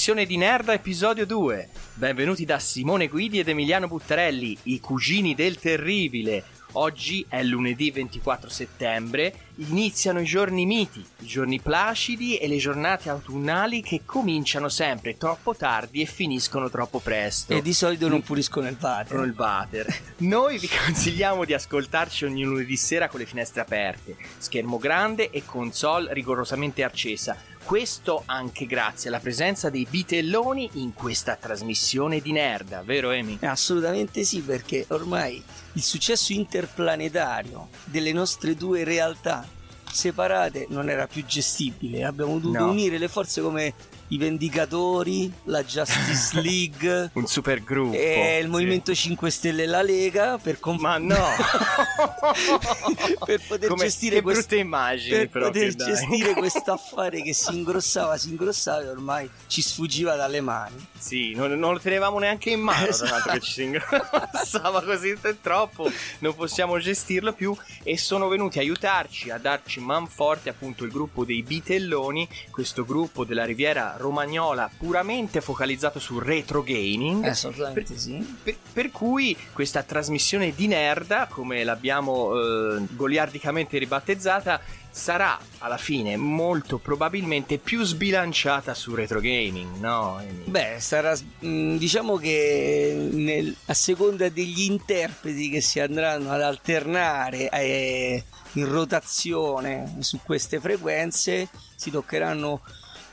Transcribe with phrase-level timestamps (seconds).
[0.00, 1.68] Una trasmissione di Nerda episodio 2.
[1.92, 6.42] Benvenuti da Simone Guidi ed Emiliano Buttarelli, i cugini del terribile.
[6.72, 13.10] Oggi è lunedì 24 settembre, iniziano i giorni miti, i giorni placidi e le giornate
[13.10, 17.52] autunnali che cominciano sempre troppo tardi e finiscono troppo presto.
[17.52, 19.20] E di solito non puliscono il water.
[19.22, 20.00] Il water.
[20.18, 25.44] Noi vi consigliamo di ascoltarci ogni lunedì sera con le finestre aperte, schermo grande e
[25.44, 27.49] console rigorosamente accesa.
[27.70, 33.38] Questo anche grazie alla presenza dei bitelloni in questa trasmissione di Nerda, vero Emi?
[33.42, 35.40] Assolutamente sì, perché ormai
[35.74, 39.48] il successo interplanetario delle nostre due realtà
[39.88, 42.02] separate non era più gestibile.
[42.02, 42.70] Abbiamo dovuto No.
[42.72, 43.72] unire le forze come
[44.12, 47.96] i Vendicatori, la Justice League Un super gruppo.
[47.96, 48.50] e il sì.
[48.50, 51.16] Movimento 5 Stelle e la Lega per, conf- Ma no!
[53.24, 57.54] per poter Come- gestire quest- brutte immagini per proprio, poter gestire questo affare che si
[57.54, 60.86] ingrossava, si ingrossava e ormai ci sfuggiva dalle mani.
[60.98, 63.10] Sì, non, non lo tenevamo neanche in mano, Esatto.
[63.10, 68.62] l'altro che ci si ingrossava così troppo, non possiamo gestirlo più e sono venuti a
[68.62, 74.70] aiutarci, a darci man forte appunto il gruppo dei Bitelloni, questo gruppo della riviera romagnola
[74.76, 77.24] puramente focalizzato sul retro gaming.
[77.24, 78.36] Assolutamente sì.
[78.42, 84.60] Per, per cui questa trasmissione di nerda, come l'abbiamo eh, goliardicamente ribattezzata,
[84.92, 90.20] sarà alla fine molto probabilmente più sbilanciata su retro gaming, no?
[90.46, 97.48] Beh, sarà mh, diciamo che nel- a seconda degli interpreti che si andranno ad alternare
[97.50, 98.24] eh,
[98.54, 102.60] in rotazione su queste frequenze si toccheranno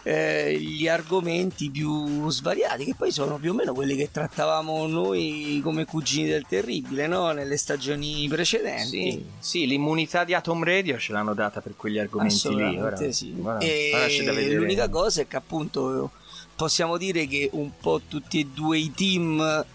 [0.10, 5.60] eh, gli argomenti più svariati che poi sono più o meno quelli che trattavamo noi
[5.62, 7.32] come cugini del terribile no?
[7.32, 12.56] nelle stagioni precedenti Sì, sì, l'immunità di Atom Radio ce l'hanno data per quegli argomenti
[12.56, 12.80] lì.
[12.80, 13.36] Ora- sì.
[13.42, 16.12] ora- ora l'unica cosa è che appunto
[16.56, 19.66] possiamo dire che un po' tutti e due i team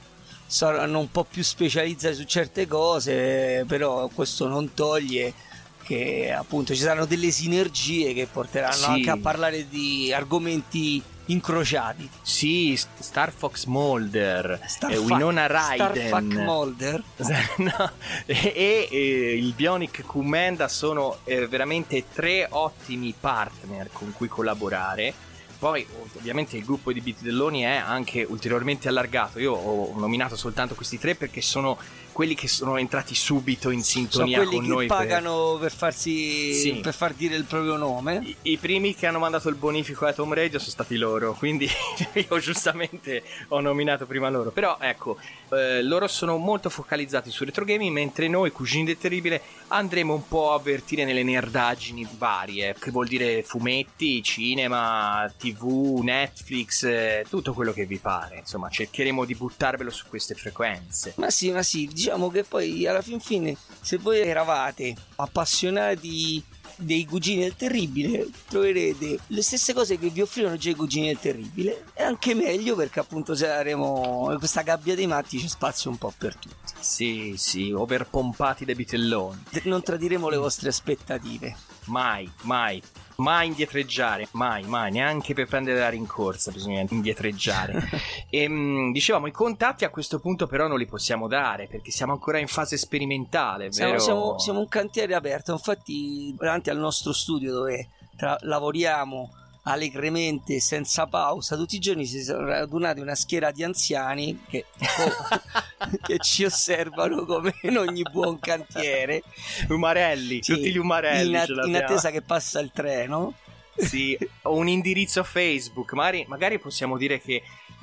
[0.46, 5.34] saranno un po' più specializzati su certe cose, però questo non toglie
[5.82, 8.84] che appunto ci saranno delle sinergie che porteranno Sì.
[8.84, 12.08] anche a parlare di argomenti incrociati.
[12.22, 15.94] Sì, Star Fox Mulder, Star eh, Winona Ryden.
[15.94, 17.02] Star Fuck Mulder.
[17.58, 17.90] No,
[18.26, 25.14] e, e, il Bionic Kumenda sono eh, veramente tre ottimi partner con cui collaborare.
[25.58, 29.38] Poi ovviamente il gruppo di Bitelloni è anche ulteriormente allargato.
[29.38, 31.78] Io ho nominato soltanto questi tre perché sono
[32.12, 34.86] quelli che sono entrati subito in Sono sintonia quelli con che noi.
[34.86, 36.72] per- pagano per farsi Sì.
[36.82, 38.20] per far dire il proprio nome.
[38.22, 41.68] I, I primi che hanno mandato il bonifico a Tom Radio sono stati loro, quindi
[42.28, 44.50] io giustamente ho nominato prima loro.
[44.50, 45.16] Però ecco,
[45.50, 50.26] eh, loro sono molto focalizzati su retro gaming, mentre noi, Cugini del Terribile, andremo un
[50.28, 57.52] po' a avvertire nelle nerdaggini varie, che vuol dire fumetti, cinema, tv, Netflix, eh, tutto
[57.54, 58.38] quello che vi pare.
[58.38, 61.14] Insomma, cercheremo di buttarvelo su queste frequenze.
[61.16, 66.42] Ma sì, ma sì, diciamo che poi alla fin fine, se voi eravate appassionati
[66.76, 71.20] dei cugini del terribile, troverete le stesse cose che vi offrirono già i cugini del
[71.20, 75.98] terribile e anche meglio perché appunto saremo in questa gabbia dei matti c'è spazio un
[75.98, 76.72] po' per tutti.
[76.80, 79.44] Sì, sì, overpompati dai bitelloni.
[79.64, 81.56] Non tradiremo le vostre aspettative.
[81.84, 82.82] Mai, mai.
[83.22, 87.88] Mai indietreggiare, mai, mai, neanche per prendere la rincorsa bisogna indietreggiare.
[88.28, 92.12] e mh, dicevamo, i contatti a questo punto però non li possiamo dare perché siamo
[92.12, 94.02] ancora in fase sperimentale, Siamo, vero?
[94.02, 99.30] siamo- siamo un cantiere aperto, infatti davanti al nostro studio dove tra- lavoriamo
[99.62, 104.66] allegremente, senza pausa, tutti i giorni si sono radunati una schiera di anziani che,
[106.02, 109.22] che ci osservano come in ogni buon cantiere.
[109.68, 113.34] Umarelli, Sì, tutti gli umarelli in, ce in attesa che passa il treno.
[113.76, 115.92] Sì, ho un indirizzo Facebook.
[115.92, 117.42] Magari, magari possiamo dire che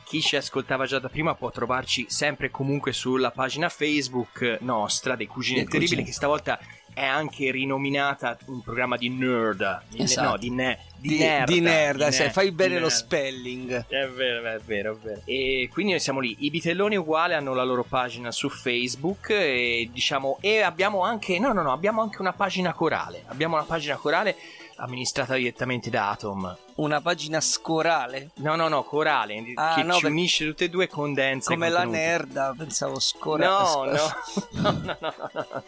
[0.09, 5.15] chi ci ascoltava già da prima può trovarci sempre e comunque sulla pagina Facebook nostra
[5.15, 6.59] dei Cugini Terribili, che stavolta
[6.99, 9.83] è anche rinominata un programma di nerd.
[9.89, 10.29] Di, Esatto.
[10.31, 11.51] No, di, ne- di, Di, nerd.
[11.51, 12.91] di nerd, ne- fai bene lo nerd.
[12.91, 13.85] spelling.
[13.87, 15.21] È vero, è vero, è vero.
[15.23, 16.35] E quindi noi siamo lì.
[16.39, 21.53] I Bitelloni uguali hanno la loro pagina su Facebook e diciamo e abbiamo anche no,
[21.53, 23.23] no, no, abbiamo anche una pagina corale.
[23.27, 24.35] Abbiamo una pagina corale
[24.79, 26.57] amministrata direttamente da Atom.
[26.75, 30.87] Una pagina scorale, No, no, no, corale Ah, che no, ci unisce tutte e due
[30.87, 33.47] condensa i come la nerda, pensavo scorale.
[34.51, 35.63] No, no, no, no, no.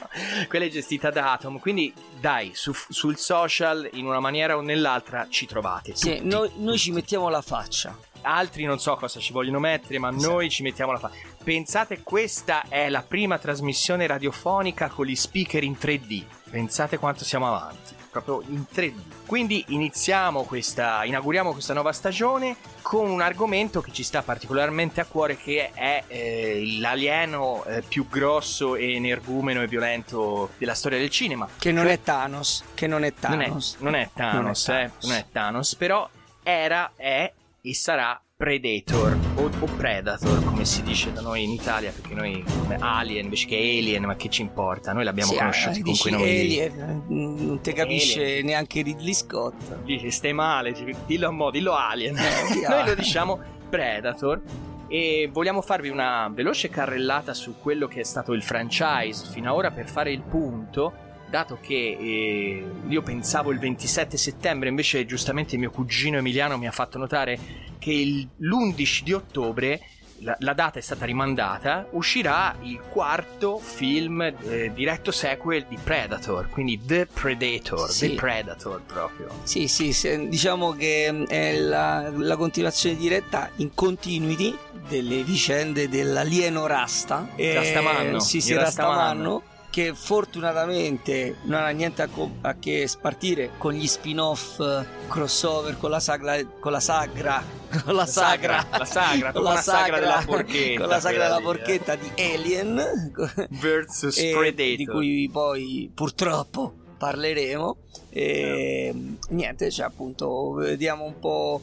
[0.47, 1.59] Quella è gestita da Atom.
[1.59, 5.95] Quindi, dai, su- sul social, in una maniera o nell'altra, ci trovate.
[5.95, 6.27] Sì, tutti.
[6.27, 7.97] noi, noi ci mettiamo la faccia.
[8.23, 11.11] Altri non so cosa ci vogliono mettere, ma noi ci mettiamo la fa.
[11.43, 16.23] Pensate, questa è la prima trasmissione radiofonica con gli speaker in 3D.
[16.51, 17.95] Pensate quanto siamo avanti.
[18.11, 19.25] Proprio in 3D.
[19.25, 25.05] Quindi iniziamo questa, inauguriamo questa nuova stagione con un argomento che ci sta particolarmente a
[25.05, 31.09] cuore, che è eh, l'alieno eh, più grosso e energumeno e violento della storia del
[31.09, 31.47] cinema.
[31.57, 32.63] Che non è Thanos.
[32.73, 33.75] Che non è Non è, Thanos.
[33.79, 35.03] non è Thanos, Non è eh, Thanos.
[35.07, 36.09] non è Thanos, però
[36.43, 37.31] era, è
[37.63, 42.43] e sarà Predator o, o Predator come si dice da noi in Italia perché noi
[42.61, 45.95] come Alien invece che Alien ma che ci importa noi l'abbiamo Sì, conosciuti eh, con
[45.97, 46.23] quei nomi.
[46.39, 48.45] Alien, mm, non te capisce Alien.
[48.47, 49.83] neanche Ridley Scott.
[49.83, 50.73] dici stai male
[51.05, 53.39] dillo a mo' dillo Alien Eh, noi lo diciamo
[53.69, 54.41] Predator
[54.87, 59.55] e vogliamo farvi una veloce carrellata su quello che è stato il franchise fino ad
[59.55, 60.93] ora per fare il punto
[61.31, 66.71] dato che eh, io pensavo il 27 settembre invece giustamente mio cugino Emiliano mi ha
[66.71, 67.39] fatto notare
[67.79, 69.79] che il- l'11 di ottobre
[70.23, 76.47] la, la data è stata rimandata, uscirà il quarto film eh, diretto sequel di Predator,
[76.49, 78.09] quindi The Predator, Sì.
[78.09, 79.29] The Predator proprio.
[79.41, 84.55] Sì, sì, se- diciamo che è la, la continuazione diretta in continuity
[84.87, 87.29] delle vicende dell'alieno Rasta.
[87.35, 88.93] Eh, Rastamanno, Sì, sì, Rastamanno.
[88.99, 89.43] Rastamanno.
[89.71, 95.77] Che fortunatamente non ha niente a, co- a che spartire con gli spin-off eh, crossover
[95.77, 97.41] con la sagra, con la sagra,
[97.85, 101.95] con la sagra, la sagra, con la sagra della porchetta, con la sagra della porchetta
[101.95, 103.13] di Alien.
[103.49, 104.75] Versus Predator.
[104.75, 107.77] di cui poi purtroppo parleremo.
[108.09, 108.93] E
[109.29, 111.61] niente cioè appunto vediamo un po'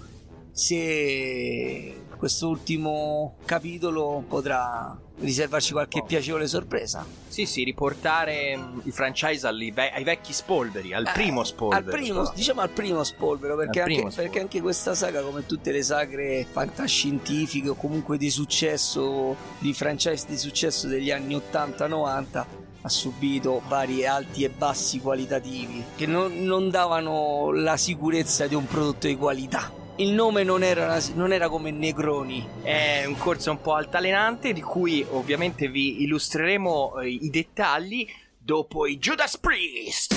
[0.50, 9.70] se quest'ultimo capitolo potrà riservarci qualche piacevole sorpresa Sì, sì, riportare mm, il franchise ai,
[9.70, 11.84] ve- ai vecchi spolveri, al Eh, primo spolvero.
[11.84, 14.42] al primo, diciamo al primo spolvero perché, Al anche, primo perché spolvero.
[14.42, 20.38] anche questa saga come tutte le sagre fantascientifiche o comunque di successo di franchise di
[20.38, 22.44] successo degli anni 80-90
[22.82, 28.66] ha subito vari alti e bassi qualitativi che non, non davano la sicurezza di un
[28.66, 33.60] prodotto di qualità il nome non era, non era come Negroni È un corso un
[33.60, 38.06] po' altalenante di cui ovviamente vi illustreremo eh, i dettagli
[38.36, 40.14] dopo i Judas Priest.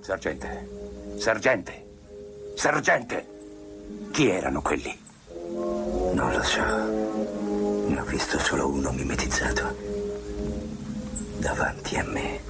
[0.00, 0.68] Sergente,
[1.18, 1.86] sergente,
[2.54, 3.26] sergente,
[4.10, 4.98] chi erano quelli?
[6.14, 7.19] Non lo so.
[8.00, 9.76] Ho visto solo uno mimetizzato.
[11.36, 12.40] Davanti a me.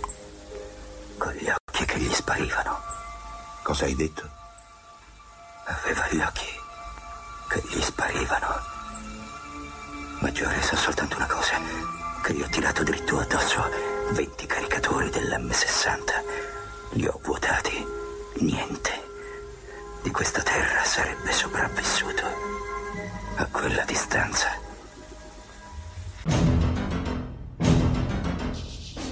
[1.19, 2.79] Con gli occhi che gli sparivano.
[3.65, 4.29] Cosa hai detto?
[5.65, 6.47] Aveva gli occhi
[7.49, 8.61] che gli sparivano.
[10.21, 11.59] Maggiore sa soltanto una cosa.
[12.23, 13.69] Che gli ho tirato dritto addosso
[14.13, 15.99] 20 caricatori dell'M60.
[16.91, 17.85] Li ho vuotati.
[18.35, 19.03] Niente
[20.03, 22.23] di questa terra sarebbe sopravvissuto
[23.35, 24.70] a quella distanza.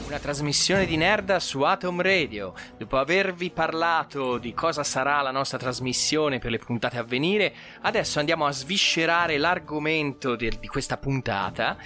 [0.08, 2.54] Una trasmissione di Nerda su Atom Radio.
[2.78, 8.18] Dopo avervi parlato di cosa sarà la nostra trasmissione per le puntate a venire, adesso
[8.18, 11.76] andiamo a sviscerare l'argomento di, di questa puntata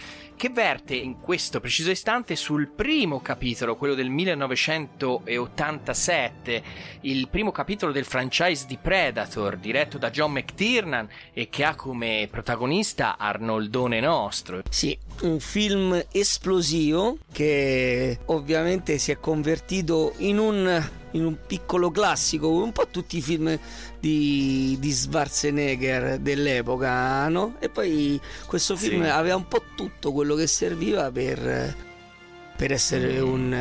[0.43, 6.62] che verte in questo preciso istante sul primo capitolo, quello del 1987,
[7.02, 12.26] il primo capitolo del franchise di Predator, diretto da John McTiernan e che ha come
[12.29, 14.62] protagonista Arnoldone Nostro.
[14.69, 22.49] Sì, un film esplosivo che ovviamente si è convertito in un in un piccolo classico,
[22.49, 23.59] un po' tutti i film
[23.99, 27.57] di, di Schwarzenegger dell'epoca, no?
[27.59, 29.09] E poi questo film sì.
[29.09, 31.75] aveva un po' tutto quello che serviva per,
[32.57, 33.28] per essere mm.
[33.28, 33.52] un,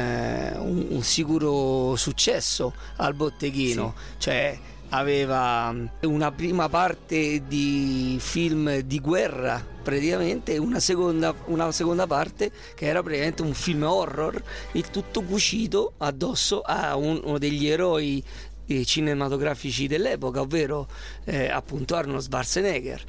[0.60, 3.94] un, un, sicuro successo al botteghino.
[3.96, 4.16] Sì.
[4.18, 4.60] Cioè,
[4.92, 12.86] aveva una prima parte di film di guerra praticamente una seconda, una seconda parte che
[12.86, 14.42] era praticamente un film horror
[14.74, 18.24] il tutto cucito addosso a uno degli eroi
[18.66, 20.88] eh, cinematografici dell'epoca ovvero
[21.26, 23.04] eh, appunto Arnold Schwarzenegger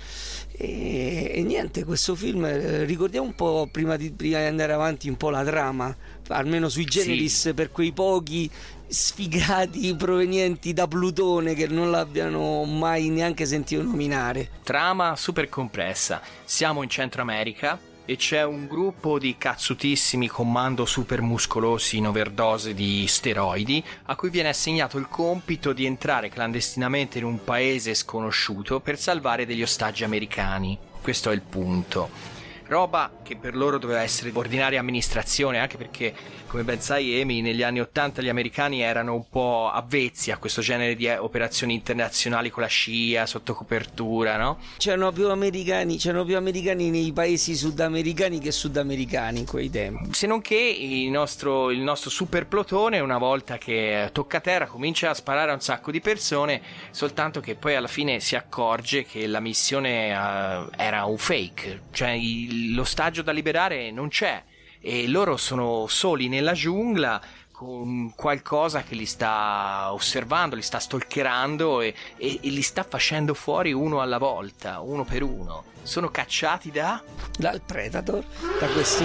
[0.52, 5.08] e, e, niente questo film eh, ricordiamo un po' prima di, prima di, andare avanti
[5.08, 5.94] un po' la trama
[6.28, 7.54] almeno sui generis sì.
[7.54, 8.50] per quei pochi
[8.92, 14.50] sfigati provenienti da Plutone che non l'abbiano mai neanche sentito nominare.
[14.62, 16.20] Trama super compressa.
[16.44, 22.74] Siamo in Centro America e c'è un gruppo di cazzutissimi comando super muscolosi in overdose
[22.74, 28.80] di steroidi a cui viene assegnato il compito di entrare clandestinamente in un paese sconosciuto
[28.80, 30.78] per salvare degli ostaggi americani.
[31.00, 32.31] Questo è il punto
[32.72, 36.14] roba che per loro doveva essere ordinaria amministrazione, anche perché,
[36.46, 40.62] come ben sai, Amy, negli anni Ottanta gli americani erano un po' avvezzi a questo
[40.62, 44.58] genere di eh, operazioni internazionali con la scia, sotto copertura, no?
[44.78, 50.14] C'erano più americani, c'erano più americani nei paesi sudamericani che sudamericani in quei tempi.
[50.14, 55.10] Se non che il nostro, il nostro super plotone, una volta che tocca terra, comincia
[55.10, 59.26] a sparare a un sacco di persone, soltanto che poi alla fine si accorge che
[59.26, 64.42] la missione uh, era un fake, cioè il l'ostaggio da liberare non c'è
[64.80, 67.20] e loro sono soli nella giungla
[67.62, 73.34] con qualcosa che li sta osservando, li sta stalkerando e, e, e, li sta facendo
[73.34, 75.62] fuori uno alla volta, uno per uno.
[75.82, 77.02] Sono cacciati da...
[77.38, 78.22] Dal Predator,
[78.60, 79.04] da questo,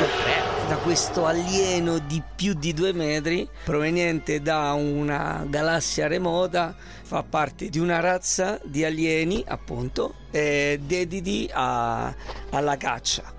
[0.68, 7.70] da questo alieno di più di due metri, proveniente da una galassia remota, fa parte
[7.70, 12.14] di una razza di alieni, appunto, eh, dediti a,
[12.50, 13.36] alla caccia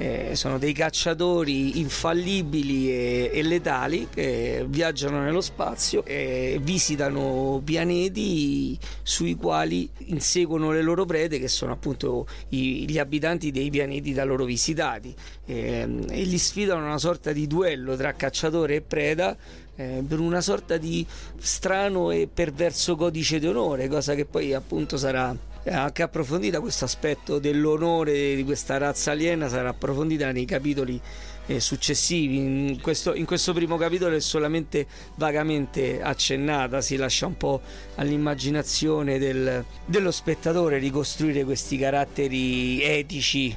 [0.00, 8.78] eh, sono dei cacciatori infallibili e, e, letali che viaggiano nello spazio e visitano pianeti
[9.02, 14.24] sui quali inseguono le loro prede che sono appunto i, gli abitanti dei pianeti da
[14.24, 15.14] loro visitati.
[15.44, 19.36] Eh, e li sfidano una sorta di duello tra cacciatore e preda
[19.76, 25.36] eh, per una sorta di strano e perverso codice d'onore, cosa che poi appunto sarà
[25.64, 31.00] anche approfondita questo aspetto dell'onore di questa razza aliena sarà approfondita nei capitoli
[31.46, 32.36] eh, successivi.
[32.36, 34.86] In questo, in questo, primo capitolo è solamente
[35.16, 37.60] vagamente accennata si lascia un po'
[37.96, 43.54] all'immaginazione del, dello spettatore ricostruire questi caratteri etici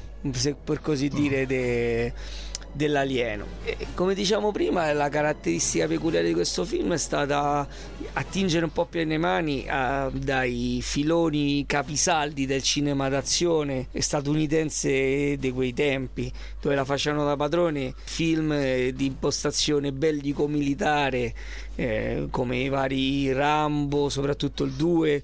[0.63, 2.13] per così dire de,
[2.73, 3.45] dell'alieno.
[3.63, 7.65] E come diciamo prima, la caratteristica peculiare di questo film è stata
[8.13, 15.51] attingere un po' più alle mani a, dai filoni capisaldi del cinema d'azione statunitense di
[15.51, 21.33] quei tempi, dove la facevano da padrone film di impostazione bellico-militare
[21.75, 25.23] eh, come i vari Rambo, soprattutto il 2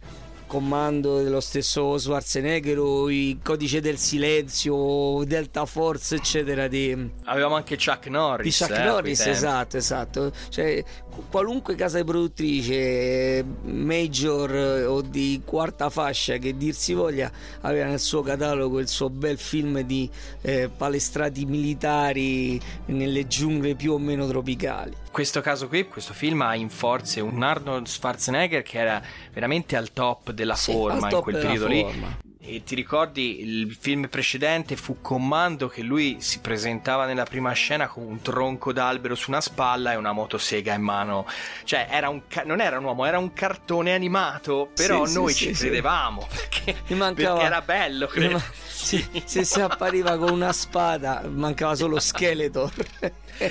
[0.50, 7.12] comando dello stesso Schwarzenegger o il codice del silenzio Delta Force eccetera di...
[7.26, 10.32] avevamo anche Chuck Norris di Chuck eh, Norris esatto esatto.
[10.50, 10.84] Cioè
[11.30, 18.22] qualunque casa produttrice major o di quarta fascia che dir si voglia aveva nel suo
[18.22, 20.10] catalogo il suo bel film di
[20.42, 26.56] eh, palestrati militari nelle giungle più o meno tropicali questo caso qui, questo film ha
[26.56, 29.02] in forze un Arnold Schwarzenegger che era
[29.34, 32.28] veramente al top della sì, forma in quel periodo lì.
[32.42, 37.90] E ti ricordi il film precedente fu Commando che lui si presentava nella prima scena
[37.90, 41.28] con un tronco d'albero su una spalla e una motosega in mano.
[41.66, 45.34] Cioè, era un ca- non era un uomo, era un cartone animato, però sì, noi
[45.34, 47.34] sì, ci sì, credevamo perché, mancava...
[47.34, 48.42] perché, era bello, credo.
[48.66, 52.72] Sì, se si appariva con una spada, mancava solo Skeletor.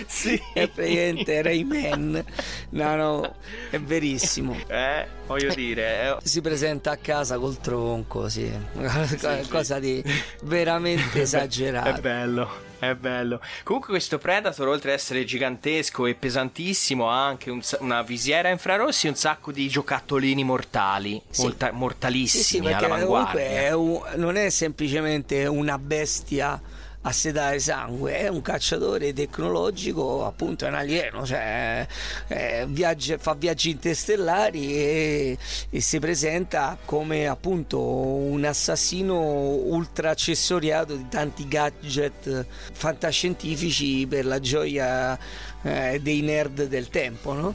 [0.07, 0.40] sì.
[0.54, 2.25] E praticamente Rayman.
[2.71, 3.37] No, no,
[3.71, 4.57] è verissimo.
[4.66, 6.02] Eh, voglio dire.
[6.02, 6.16] Eh.
[6.23, 8.50] Si presenta a casa col tronco, sì.
[9.49, 10.02] cosa di
[10.42, 11.99] veramente esagerato.
[11.99, 12.66] È bello.
[12.78, 13.40] È bello.
[13.64, 19.06] Comunque questo Predator, oltre ad essere gigantesco e pesantissimo, ha anche un, una visiera infrarossi
[19.06, 21.42] e un sacco di giocattolini mortali, sì.
[21.42, 23.42] morta, mortalissimi sì, sì, all'avanguardia.
[23.42, 26.61] È un, non è semplicemente una bestia
[27.02, 31.86] a sedare sangue, è un cacciatore tecnologico, appunto è un alieno, cioè
[32.26, 35.38] eh, viaggia, fa viaggi interstellari e,
[35.70, 44.40] e, si presenta come appunto un assassino ultra accessoriato di tanti gadget fantascientifici per la
[44.40, 45.18] gioia
[45.62, 47.54] eh, dei nerd del tempo, no?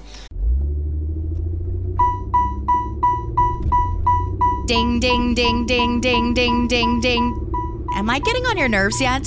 [4.65, 7.52] Ding ding ding ding ding ding ding ding
[7.95, 9.23] Am I getting on your nerves yet?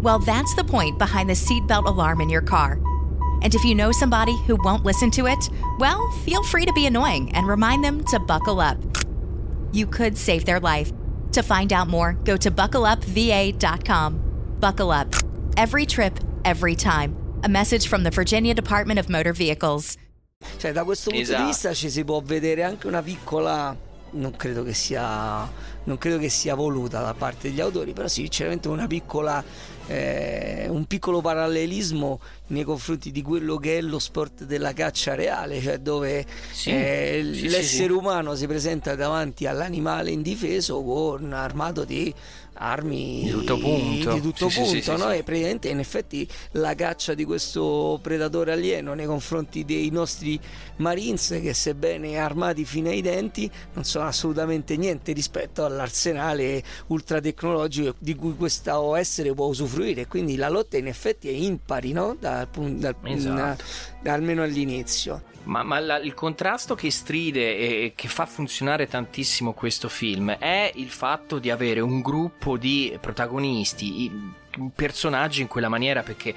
[0.00, 2.78] Well, that's the point behind the seatbelt alarm in your car.
[3.42, 6.86] And if you know somebody who won't listen to it, well, feel free to be
[6.86, 8.78] annoying and remind them to buckle up.
[9.72, 10.92] You could save their life.
[11.32, 14.20] To find out more, go to buckleupva.com.
[14.60, 15.12] Buckle up.
[15.56, 17.16] Every trip, every time.
[17.42, 19.96] A message from the Virginia Department of Motor Vehicles.
[20.58, 21.40] Cioè, da questo punto esatto.
[21.40, 23.76] di vista ci si può vedere anche una piccola
[24.16, 25.50] non credo che sia
[25.86, 29.42] non credo che sia voluta da parte degli autori però sì sinceramente una piccola
[29.86, 35.60] eh, un piccolo parallelismo nei confronti di quello che è lo sport della caccia reale,
[35.60, 41.84] cioè dove sì, eh, sì, l'essere sì, umano si presenta davanti all'animale indifeso con armato
[41.84, 42.12] di
[42.58, 45.10] armi di tutto punto, di tutto punto no?
[45.10, 50.38] e praticamente in effetti la caccia di questo predatore alieno nei confronti dei nostri
[50.76, 57.94] marines che sebbene armati fino ai denti non sono assolutamente niente rispetto all'arsenale ultra tecnologico
[57.98, 62.16] di cui questo essere può usufruire quindi la lotta in effetti è impari no?
[62.18, 63.64] da dal, esatto.
[64.14, 65.22] Almeno all'inizio.
[65.44, 70.72] Ma, ma la, il contrasto che stride e che fa funzionare tantissimo questo film è
[70.74, 74.10] il fatto di avere un gruppo di protagonisti,
[74.74, 76.34] personaggi in quella maniera perché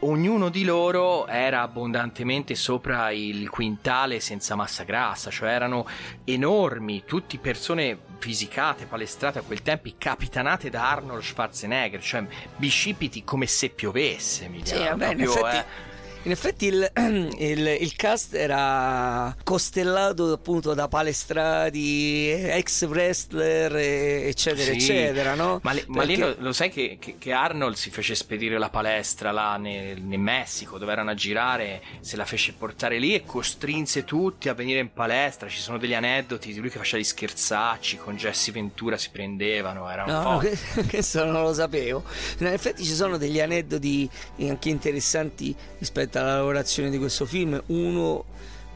[0.00, 5.86] ognuno di loro era abbondantemente sopra il quintale senza massa grassa, cioè erano
[6.24, 12.24] enormi, tutti persone fisicate, palestrate a quel tempo, capitanate da Arnold Schwarzenegger, cioè
[12.56, 14.48] biscipiti come se piovesse.
[14.48, 15.56] Mi sì, vabbè, proprio, in effetti...
[15.56, 15.90] Eh
[16.24, 16.90] in effetti il,
[17.38, 25.58] il, il, cast era costellato appunto da palestrati, ex wrestler, eccetera, sì, eccetera, no?
[25.62, 28.70] Ma, le, ma lì lo, lo sai che, che, che, Arnold si fece spedire la
[28.70, 33.24] palestra là nel, nel, Messico dove erano a girare, se la fece portare lì e
[33.24, 35.48] costrinse tutti a venire in palestra.
[35.48, 39.90] Ci sono degli aneddoti di lui che faceva gli scherzacci con Jesse Ventura, si prendevano,
[39.90, 40.56] era un no, che,
[40.88, 42.04] questo non lo sapevo.
[42.38, 47.60] In effetti ci sono degli aneddoti anche interessanti rispetto rispetto alla lavorazione di questo film,
[47.66, 48.24] uno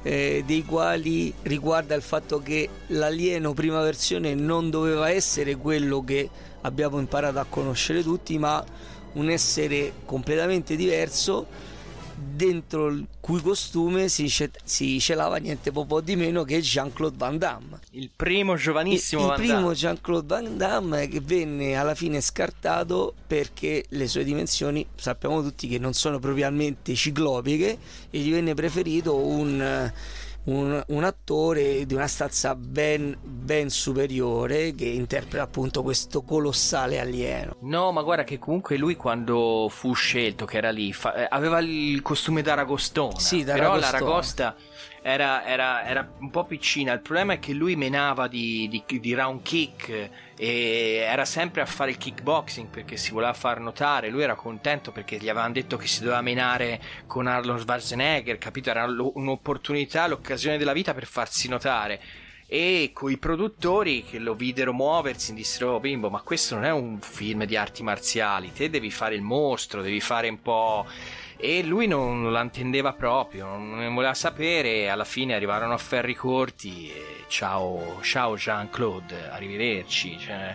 [0.03, 6.29] eh, dei quali riguarda il fatto che l'alieno prima versione non doveva essere quello che
[6.63, 8.65] abbiamo imparato a conoscere tutti, ma
[9.15, 11.75] un essere completamente diverso
[12.17, 14.33] dentro il cui costume si,
[14.65, 17.81] si celava niente po' di meno che Jean-Claude Van Damme.
[17.91, 23.85] Il primo giovanissimo il, il primo Jean-Claude Van Damme che venne alla fine scartato perché
[23.89, 27.79] le sue dimensioni sappiamo tutti che non sono propriamente ciclopiche
[28.11, 29.93] e gli venne preferito un
[30.47, 37.57] un, un, attore di una stazza ben, ben, superiore che interpreta appunto questo colossale alieno.
[37.63, 41.61] No, ma guarda che comunque lui quando fu scelto, che era lì, fa, eh, aveva
[41.61, 43.19] il costume d'Aragostona.
[43.19, 43.91] Sì, d'Aragostona.
[43.91, 44.57] Però l'Aragosta
[45.03, 46.93] era, era, era, un po' piccina.
[46.93, 51.67] Il problema è che lui menava di, di, di, round kick e era sempre a
[51.67, 54.11] fare il kickboxing perché si voleva far notare.
[54.11, 58.71] Lui era contento perché gli avevano detto che si doveva menare con Arnold Schwarzenegger, capito?
[58.71, 62.01] Era un'opportunità, l'occasione della vita per farsi notare.
[62.49, 66.71] E con i produttori che lo videro muoversi dissero: oh, Bimbo, ma questo non è
[66.71, 68.53] un film di arti marziali.
[68.53, 70.87] Te devi fare il mostro, devi fare un po'
[71.37, 74.89] e lui non la intendeva proprio, non ne voleva sapere.
[74.89, 80.19] Alla fine arrivarono a ferri corti e ciao, ciao Jean-Claude, arrivederci.
[80.19, 80.55] Cioè,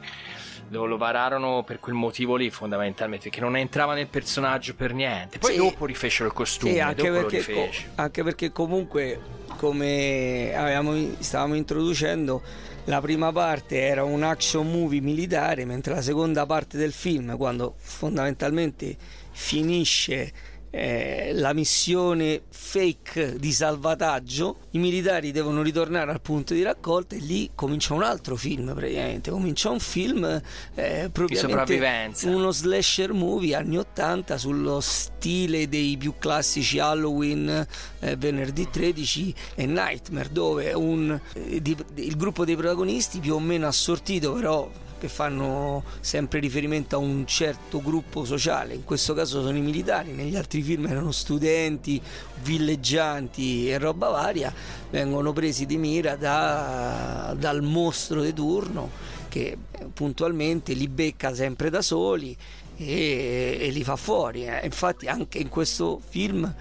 [0.69, 5.37] lo, lo, vararono per quel motivo lì fondamentalmente perché non entrava nel personaggio per niente
[5.37, 9.19] poi sì, dopo rifecero il costume sì, anche, perché, co- anche, perché, comunque
[9.57, 12.41] come avevamo, stavamo introducendo
[12.85, 17.75] la prima parte era un action movie militare mentre la seconda parte del film quando
[17.77, 18.95] fondamentalmente
[19.31, 20.31] finisce
[20.71, 27.19] eh, la missione fake di salvataggio, i militari devono ritornare al punto di raccolta e
[27.19, 30.41] lì comincia un altro film praticamente, comincia un film
[30.75, 31.73] eh, propriamente
[32.27, 37.67] uno slasher movie anni 80 sullo stile dei più classici Halloween,
[37.99, 43.39] eh, venerdì 13 e Nightmare dove un, eh, di, il gruppo dei protagonisti più o
[43.39, 44.69] meno assortito però
[45.01, 50.11] che fanno sempre riferimento a un certo gruppo sociale, in questo caso sono i militari,
[50.11, 51.99] negli altri film erano studenti,
[52.43, 54.53] villeggianti e roba varia,
[54.91, 58.91] vengono presi di mira da, dal mostro di turno
[59.27, 59.57] che
[59.91, 62.37] puntualmente li becca sempre da soli
[62.77, 64.45] e, e li fa fuori.
[64.45, 64.61] Eh.
[64.65, 66.53] Infatti anche in questo film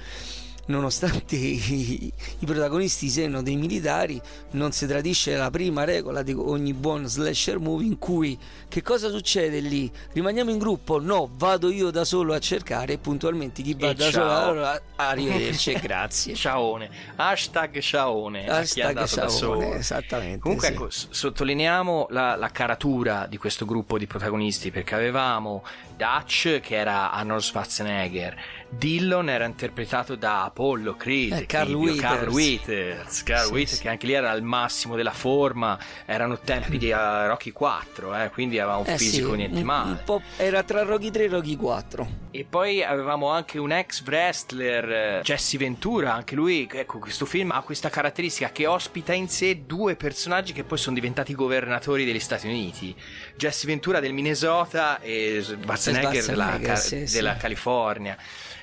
[0.70, 4.20] nonostante i, i, protagonisti siano dei militari,
[4.52, 9.10] non si tradisce la prima regola di ogni buon slasher movie in cui che cosa
[9.10, 9.90] succede lì?
[10.12, 11.00] Rimaniamo in gruppo?
[11.00, 14.12] No, vado io da solo a cercare e puntualmente chi va e da ciao.
[14.12, 16.34] solo allora, arrivederci e grazie.
[16.34, 16.88] Ciaone.
[17.16, 18.48] Hashtag ciaone.
[18.48, 20.38] Hashtag ciaone, esattamente.
[20.38, 20.72] Comunque sì.
[20.72, 25.64] ecco, sottolineiamo la, la caratura di questo gruppo di protagonisti perché avevamo
[26.00, 28.34] Dutch che era Arnold Schwarzenegger,
[28.70, 32.00] Dillon era interpretato da Apollo Creed, eh, Carl, Withers.
[32.00, 33.82] Carl Withers, Carl sì, Withers sì.
[33.82, 38.30] che anche lì era al massimo della forma, erano tempi di uh, Rocky 4, eh,
[38.30, 40.04] quindi aveva un eh, fisico sì, niente male.
[40.36, 42.08] Era tra Rocky 3 e Rocky 4.
[42.30, 47.50] E poi avevamo anche un ex wrestler, eh, Jesse Ventura, anche lui, ecco, questo film
[47.50, 52.20] ha questa caratteristica che ospita in sé due personaggi che poi sono diventati governatori degli
[52.20, 52.94] Stati Uniti.
[53.40, 58.14] Jesse Ventura del Minnesota e Schwarzenegger, della, sì, della California.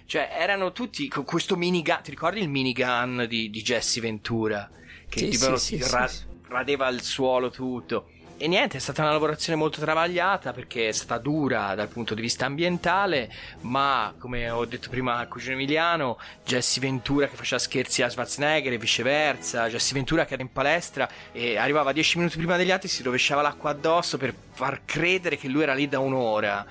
[0.05, 1.97] Cioè, erano tutti con questo minigun.
[2.03, 4.69] Ti ricordi il minigun di, di Jesse Ventura?
[5.09, 6.07] Che sì, tipo sì, ra-
[6.49, 8.11] radeva il suolo tutto.
[8.39, 12.21] E niente, è stata una lavorazione molto travagliata perché è stata dura dal punto di
[12.21, 18.03] vista ambientale, ma come ho detto prima al cugino Emiliano, Jesse Ventura che faceva scherzi
[18.03, 22.57] a Schwarzenegger e viceversa, Jesse Ventura che era in palestra e arrivava dieci minuti prima
[22.57, 26.63] degli altri, si rovesciava l'acqua addosso per far credere che lui era lì da un'ora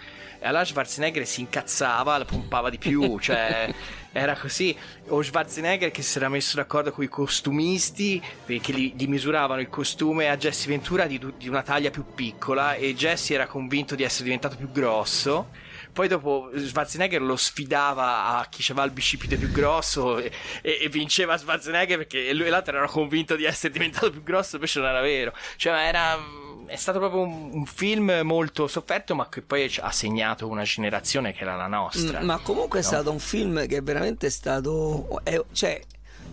[0.46, 3.72] allora Schwarzenegger si incazzava, la pompava di più, cioè
[4.12, 4.76] era così.
[5.08, 9.68] O Schwarzenegger che si era messo d'accordo con i costumisti perché gli, gli misuravano il
[9.68, 14.02] costume a Jesse Ventura di, di una taglia più piccola e Jesse era convinto di
[14.02, 15.64] essere diventato più grosso
[15.96, 20.30] poi dopo Schwarzenegger lo sfidava a chi aveva il bicipite più grosso e,
[20.60, 24.56] e, e, vinceva Schwarzenegger perché lui e l'altro erano convinto di essere diventato più grosso
[24.56, 26.18] invece non era vero cioè era
[26.66, 31.32] è stato proprio un, un, film molto sofferto, ma che poi ha segnato una generazione
[31.32, 32.20] che era la nostra.
[32.20, 32.84] Mm, ma comunque no?
[32.84, 35.20] è stato un film che veramente è stato.
[35.22, 35.80] È, cioè,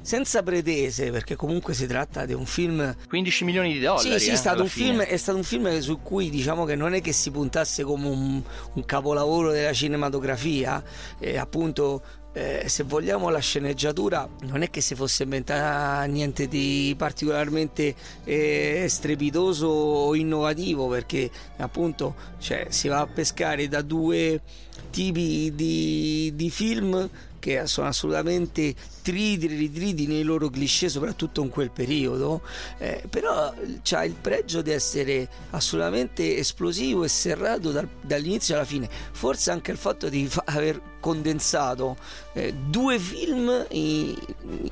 [0.01, 2.95] senza pretese, perché comunque si tratta di un film.
[3.07, 4.11] 15 milioni di dollari.
[4.11, 6.93] Sì, sì, eh, è, stato film, è, stato un film, su cui diciamo che non
[6.93, 8.41] è che si puntasse come un,
[8.73, 10.83] un capolavoro della cinematografia,
[11.19, 16.95] eh, appunto eh, se vogliamo la sceneggiatura non è che si fosse inventata niente di
[16.97, 24.41] particolarmente eh, strepitoso o innovativo perché appunto cioè, si va a pescare da due
[24.89, 27.09] tipi di, di film
[27.43, 32.41] che sono assolutamente triti, ritriti nei loro cliché, soprattutto in quel periodo,
[32.77, 33.53] eh, però
[33.91, 38.89] ha il pregio di essere assolutamente esplosivo e serrato dal, dall'inizio alla fine.
[39.11, 41.97] Forse anche il fatto di fa- aver condensato
[42.31, 44.17] eh, due film in,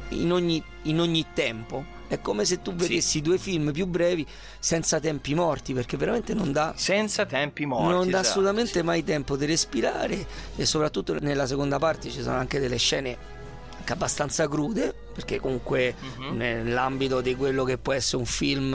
[0.09, 1.99] in, ogni, in ogni tempo.
[2.11, 3.21] È come se tu vedessi sì.
[3.21, 4.27] due film più brevi
[4.59, 6.73] senza tempi morti, perché veramente non dà.
[6.75, 7.87] Senza tempi morti.
[7.87, 8.81] Non dà esatto, assolutamente sì.
[8.81, 10.27] mai tempo di respirare.
[10.57, 13.39] E soprattutto nella seconda parte ci sono anche delle scene
[13.77, 16.33] anche abbastanza crude perché comunque uh-huh.
[16.33, 18.73] nell'ambito di quello che può essere un film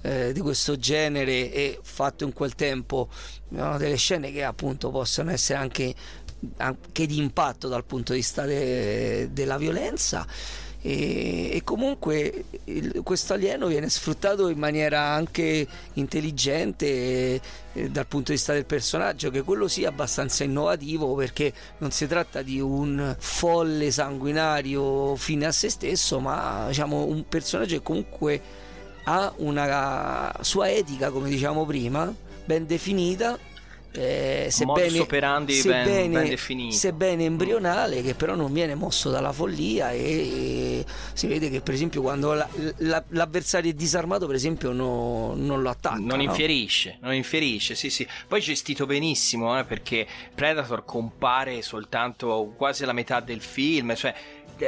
[0.00, 3.08] eh, di questo genere e fatto in quel tempo
[3.48, 5.92] no, delle scene che appunto possono essere anche,
[6.58, 10.24] anche di impatto dal punto di vista de- della violenza
[10.82, 12.44] e, e comunque
[13.02, 17.40] questo alieno viene sfruttato in maniera anche intelligente e,
[17.74, 22.06] e dal punto di vista del personaggio che quello sia abbastanza innovativo perché non si
[22.06, 28.40] tratta di un folle sanguinario fine a se stesso ma diciamo un personaggio che comunque
[29.04, 32.12] ha una sua etica come diciamo prima
[32.44, 33.38] ben definita
[33.92, 39.98] eh, sebbene, sebbene, ben, ben sebbene, embrionale che però non viene mosso dalla follia e,
[39.98, 42.48] e si vede che per esempio quando la,
[42.78, 46.22] la, l'avversario è disarmato per esempio no, non lo attacca non no?
[46.22, 48.06] infierisce non infierisce sì sì.
[48.28, 54.14] Poi gestito benissimo eh, perché Predator compare soltanto quasi alla metà del film cioè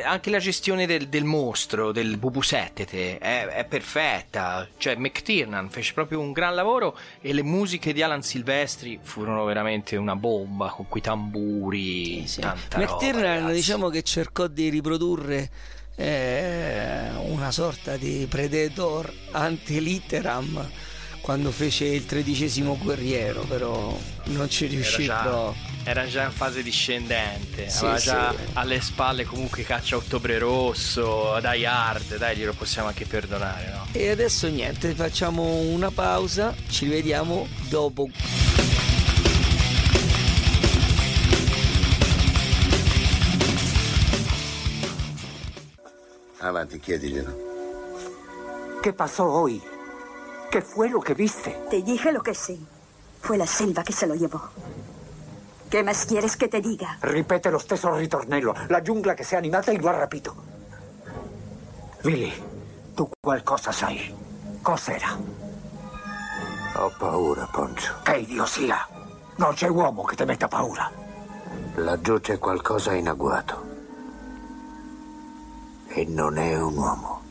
[0.01, 4.67] anche la gestione del, del mostro, del bubusettete, è, è, perfetta.
[4.77, 9.97] Cioè, McTiernan fece proprio un gran lavoro e le musiche di Alan Silvestri furono veramente
[9.97, 12.27] una bomba con quei tamburi.
[12.27, 12.77] Sì, sì.
[12.77, 15.51] McTiernan, diciamo che cercò di riprodurre
[15.97, 20.71] eh, una sorta di Predator anti-litteram
[21.23, 25.71] quando fece il tredicesimo guerriero, però non ci riuscì Era già- proprio.
[25.85, 28.05] Era già in fase discendente, Sì, aveva sì.
[28.07, 33.87] già alle spalle comunque Caccia Ottobre Rosso, Die Hard, dai glielo possiamo anche perdonare, no?
[33.91, 38.09] E adesso niente, facciamo una pausa, ci rivediamo dopo.
[46.41, 47.31] Avanti, chiediglielo.
[48.83, 49.63] ¿Qué pasó hoy?
[50.53, 51.59] ¿Qué fue lo que viste?
[51.71, 52.59] Te dije lo que sé.
[53.23, 54.39] Fue la selva que se lo llevò.
[55.71, 56.99] ¿Qué más quieres que te diga?
[57.01, 58.53] Ripete lo stesso ritornello.
[58.69, 60.35] La giungla che si è animata e lo ha rapito.
[62.03, 62.31] Billy,
[62.95, 64.15] tu qualcosa sai.
[64.61, 65.17] Cos'era?
[66.77, 67.95] Ho paura, Poncio.
[68.03, 68.87] Che idiosia!
[69.37, 70.91] Non c'è uomo che ti metta paura.
[71.77, 73.67] Laggiù c'è qualcosa in agguato.
[75.89, 77.22] E non è un uomo.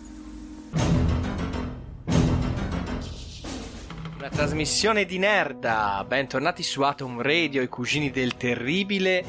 [4.22, 9.26] Una trasmissione di Nerda, bentornati su Atom Radio, i cugini del terribile.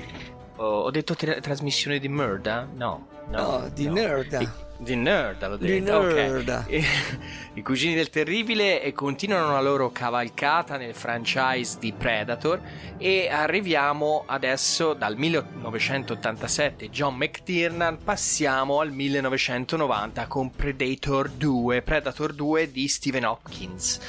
[0.57, 2.69] Oh, ho detto tra- trasmissione di Murda?
[2.71, 4.41] No, no, No, di Nerda.
[4.83, 5.97] Di Nerda l'ho detto.
[5.97, 6.13] ok.
[6.13, 6.67] Nerda.
[6.67, 6.83] E-
[7.55, 12.61] I cugini del terribile e continuano la loro cavalcata nel franchise di Predator
[12.99, 22.73] e arriviamo adesso dal 1987 John McTiernan passiamo al 1990 con Predator 2, Predator 2
[22.73, 24.01] di Stephen Hopkins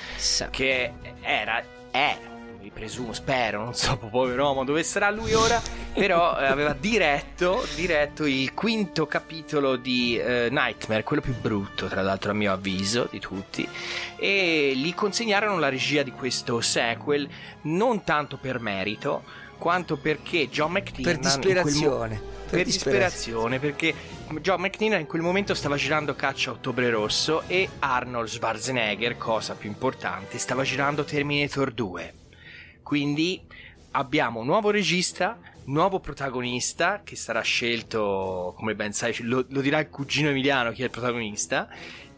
[0.50, 2.18] che era è
[2.64, 5.62] mi presumo, spero, non so, povero uomo dove sarà lui ora,
[5.94, 12.02] però eh, aveva diretto, diretto il quinto capitolo di eh, Nightmare, quello più brutto tra
[12.02, 13.68] l'altro a mio avviso di tutti,
[14.16, 17.28] e gli consegnarono la regia di questo sequel
[17.64, 19.24] non tanto per merito,
[19.58, 21.20] quanto perché John McTiernan...
[21.20, 22.22] Per quel mo- disperazione.
[22.50, 23.94] per disperazione, perché
[24.40, 29.54] John McTiernan in quel momento stava girando Caccia a Ottobre Rosso e Arnold Schwarzenegger, cosa
[29.54, 32.22] più importante, stava girando Terminator 2.
[32.94, 33.42] Quindi
[33.94, 39.80] abbiamo un nuovo regista, nuovo protagonista che sarà scelto, come ben sai, lo, lo dirà
[39.80, 41.68] il cugino Emiliano chi è il protagonista,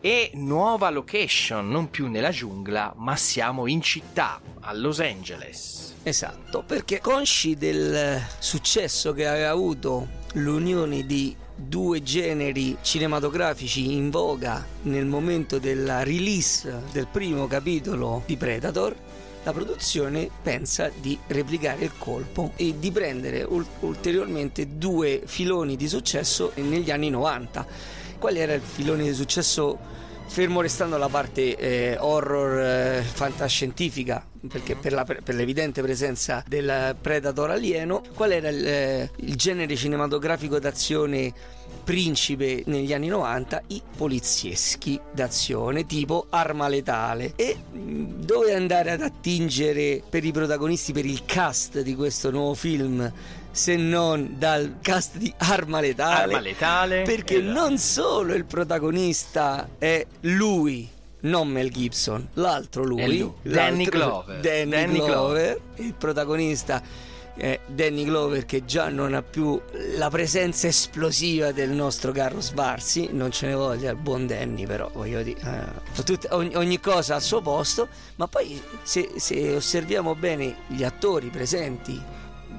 [0.01, 5.95] e nuova location, non più nella giungla, ma siamo in città, a Los Angeles.
[6.03, 14.65] Esatto, perché consci del successo che aveva avuto l'unione di due generi cinematografici in voga
[14.83, 18.95] nel momento della release del primo capitolo di Predator,
[19.43, 25.87] la produzione pensa di replicare il colpo e di prendere ul- ulteriormente due filoni di
[25.87, 27.65] successo negli anni 90.
[28.17, 29.77] Qual era il filone di successo
[30.27, 36.95] fermo restando la parte eh, horror eh, fantascientifica perché per, la- per l'evidente presenza del
[36.99, 41.33] predator alieno qual era il, eh, il genere cinematografico d'azione
[41.83, 47.33] principe negli anni 90 i polizieschi d'azione tipo arma letale.
[47.35, 52.53] E mh, dove andare ad attingere per i protagonisti per il cast di questo nuovo
[52.53, 53.11] film
[53.55, 57.53] se non dal cast di Arma Letale Arma Letale, perché esatto.
[57.53, 60.89] non solo il protagonista è lui
[61.21, 64.41] non Mel Gibson, l'altro lui, lui, Danny Glover.
[64.41, 65.61] Danny Danny Glover, Glover.
[65.75, 66.81] il protagonista
[67.33, 69.59] è Danny Glover che già non ha più
[69.95, 74.91] la presenza esplosiva del nostro caro Svarsi, non ce ne voglia il buon Danny però
[74.93, 77.87] voglio dire, eh, tut- ogni, ogni cosa al suo posto,
[78.17, 82.14] ma poi se, se osserviamo bene gli attori presenti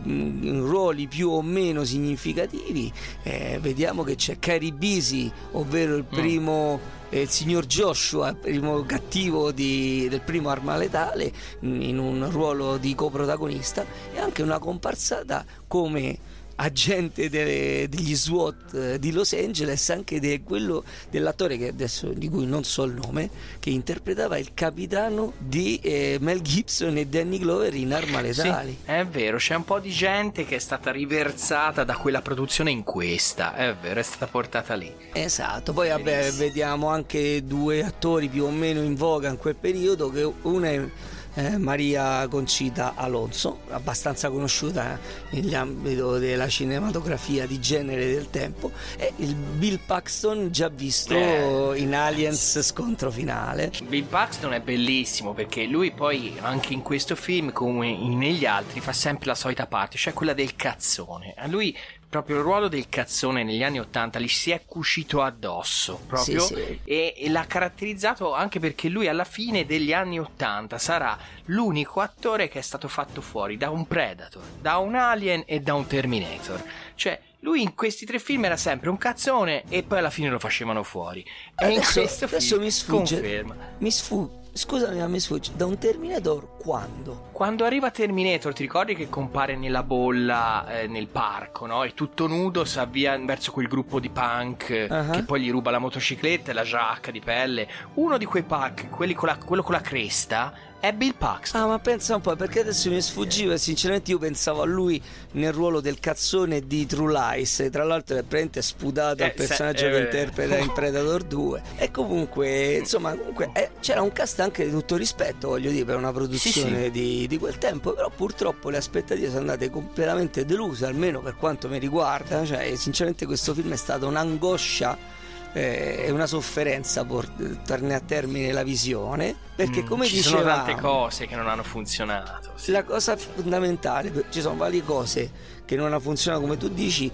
[0.07, 2.93] ruoli più o meno significativi
[3.23, 6.79] eh, vediamo che c'è Cary Bisi ovvero il primo
[7.11, 12.29] eh, il signor Joshua il primo cattivo di- del primo Arma Letale mh, in un
[12.31, 16.26] ruolo di coprotagonista e anche una comparsata come
[16.57, 22.29] agente de- degli SWAT eh, di Los Angeles anche di quello dell'attore che adesso di
[22.29, 27.39] cui non so il nome che interpretava il capitano di eh, Mel Gibson e Danny
[27.39, 30.91] Glover in Arma Letali Sì, è vero, c'è un po' di gente che è stata
[30.91, 34.93] riversata da quella produzione in questa, è vero, è stata portata lì.
[35.13, 40.11] Esatto, poi vabbè, vediamo anche due attori più o meno in voga in quel periodo,
[40.11, 40.89] che una è
[41.37, 44.99] eh, Maria Concita Alonso, abbastanza conosciuta
[45.31, 51.95] nell'ambito della cinematografia di genere del tempo, e il Bill Paxton già visto Eh, in
[51.95, 53.71] Aliens Scontro Finale.
[53.87, 58.93] Bill Paxton è bellissimo perché lui poi anche in questo film come negli altri fa
[58.93, 61.35] sempre la solita parte, cioè quella del cazzone.
[61.37, 61.77] A lui
[62.09, 66.55] proprio il ruolo del cazzone negli anni 80 gli si è cucito addosso proprio Sì,
[66.55, 66.81] sì.
[66.85, 72.49] E, e l'ha caratterizzato anche perché lui alla fine degli anni 80 sarà l'unico attore
[72.49, 76.63] che è stato fatto fuori da un Predator, da un Alien e da un Terminator.
[76.95, 80.39] Cioè lui in questi tre film era sempre un cazzone e poi alla fine lo
[80.39, 81.25] facevano fuori.
[81.55, 83.57] E in Adesso, questo adesso film mi sfugge, conferma.
[83.79, 87.29] mi sfugge scusami, ma mi sfugge, da un Terminator quando?
[87.33, 91.83] Quando arriva Terminator, ti ricordi che compare nella bolla eh, nel parco, no?
[91.85, 95.11] E tutto nudo si avvia verso quel gruppo di punk Uh-huh.
[95.11, 97.69] che poi gli ruba la motocicletta e la giacca di pelle.
[97.95, 100.53] Uno di quei punk, quelli con la- quello con la cresta,
[100.89, 101.61] è Bill Paxton.
[101.61, 105.03] Ah, ma pensa un po', perché adesso mi sfuggiva e sinceramente io pensavo a lui
[105.33, 109.79] nel ruolo del cazzone di True Lies, tra l'altro è praticamente sputato Eh, al personaggio
[109.81, 111.63] se- che eh, interpreta in Predator 2.
[111.77, 115.97] E comunque, insomma, comunque, eh, c'era un cast anche di tutto rispetto, voglio dire, per
[115.97, 116.91] una produzione sì.
[116.91, 121.69] Di, di quel tempo, però purtroppo le aspettative sono andate completamente deluse, almeno per quanto
[121.69, 125.16] mi riguarda, cioè sinceramente questo film è stata un'angoscia
[125.57, 130.43] eh, e una sofferenza portarne a termine la visione, perché Mm, come ci dicevamo...
[130.43, 132.53] sono tante cose che non hanno funzionato.
[132.57, 132.73] sì.
[132.73, 135.31] La cosa fondamentale, ci sono varie cose
[135.65, 137.11] che non hanno funzionato come tu dici,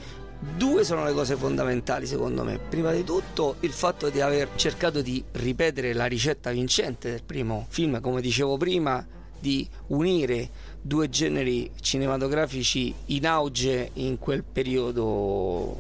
[0.57, 2.59] due sono le cose fondamentali secondo me.
[2.59, 7.67] Prima di tutto il fatto di aver cercato di ripetere la ricetta vincente del primo
[7.69, 9.07] film, come dicevo prima,
[9.39, 10.51] di unire
[10.81, 15.79] due generi cinematografici in auge in quel periodo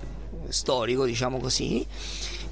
[0.48, 1.84] storico, diciamo così.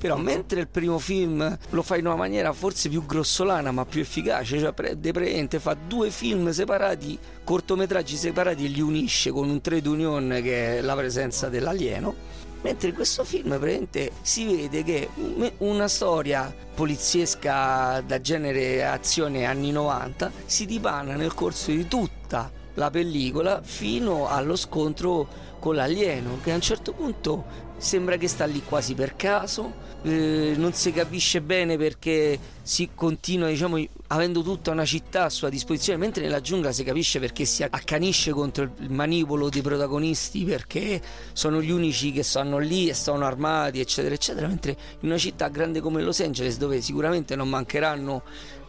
[0.00, 4.00] Però mentre il primo film lo fa in una maniera forse più grossolana ma più
[4.00, 9.60] efficace, cioè de- praticamente fa due film separati, cortometraggi separati e li unisce con un
[9.60, 12.14] trade union che è la presenza dell'alieno.
[12.62, 19.44] Mentre in questo film praticamente si vede che un- una storia poliziesca da genere azione
[19.44, 26.38] anni 90 si dipana nel corso di tutta la pellicola fino allo scontro con l'alieno
[26.42, 30.92] che a un certo punto sembra che sta lì quasi per caso eh, non si
[30.92, 36.42] capisce bene perché si continua diciamo avendo tutta una città a sua disposizione mentre nella
[36.42, 41.00] giungla si capisce perché si accanisce contro il manipolo dei protagonisti perché
[41.32, 45.48] sono gli unici che stanno lì e sono armati eccetera eccetera mentre in una città
[45.48, 48.22] grande come Los Angeles dove sicuramente non mancheranno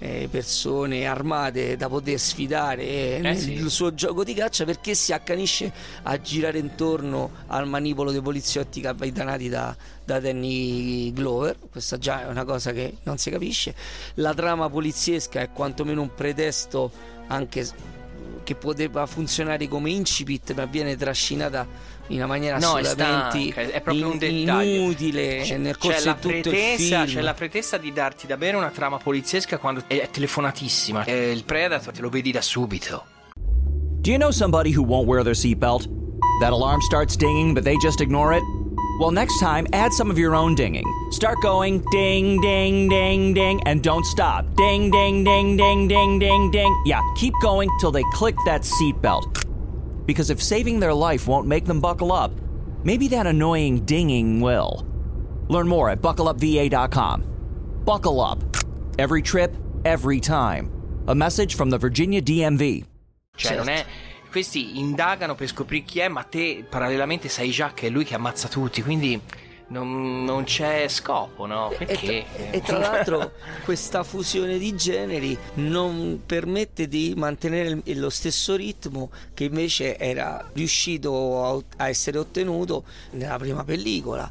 [0.03, 3.69] eh, persone armate da poter sfidare eh, nel sì.
[3.69, 9.47] suo gioco di caccia perché si accanisce a girare intorno al manipolo dei poliziotti capitanati
[9.47, 11.55] da, da Danny Glover.
[11.69, 13.75] Questa già è una cosa che non si capisce.
[14.15, 16.91] La trama poliziesca è quantomeno un pretesto
[17.27, 17.67] anche
[18.43, 21.67] che poteva funzionare come incipit, ma viene trascinata
[22.11, 24.81] in una maniera No, è assolutamente stanca, è proprio un in- dettaglio.
[24.81, 27.05] inutile C'è- nel c'è corso la di tutto il pretesa, film.
[27.15, 31.03] C'è la pretesa di darti da bere una trama poliziesca quando è telefonatissima.
[31.05, 33.05] E il Predator te lo vedi da subito.
[33.35, 35.87] Do you know somebody who won't wear their seatbelt?
[36.41, 38.41] That alarm starts dinging, but they just ignore it?
[38.99, 40.85] Well, next time, add some of your own dinging.
[41.11, 44.45] Start going ding, ding, ding, ding, and don't stop.
[44.55, 46.81] Ding, ding, ding, ding, ding, ding, ding.
[46.85, 49.25] Yeah, keep going till they click that seatbelt.
[50.05, 52.31] Because if saving their life won't make them buckle up,
[52.83, 54.85] maybe that annoying dinging will.
[55.47, 57.23] Learn more at buckleupva.com.
[57.83, 58.39] Buckle up.
[58.97, 60.69] Every trip, every time.
[61.07, 62.85] A message from the Virginia DMV.
[63.35, 63.85] Cioè, non è.
[64.29, 68.15] Questi indagano per scoprire chi è, ma te parallelamente sai già che è lui che
[68.15, 69.19] ammazza tutti, quindi
[69.71, 71.73] non, non c'è scopo, no?
[71.77, 72.25] Perché?
[72.35, 73.31] E, e tra l'altro
[73.63, 81.45] questa fusione di generi non permette di mantenere lo stesso ritmo che invece era riuscito
[81.45, 84.29] a, a essere ottenuto nella prima pellicola.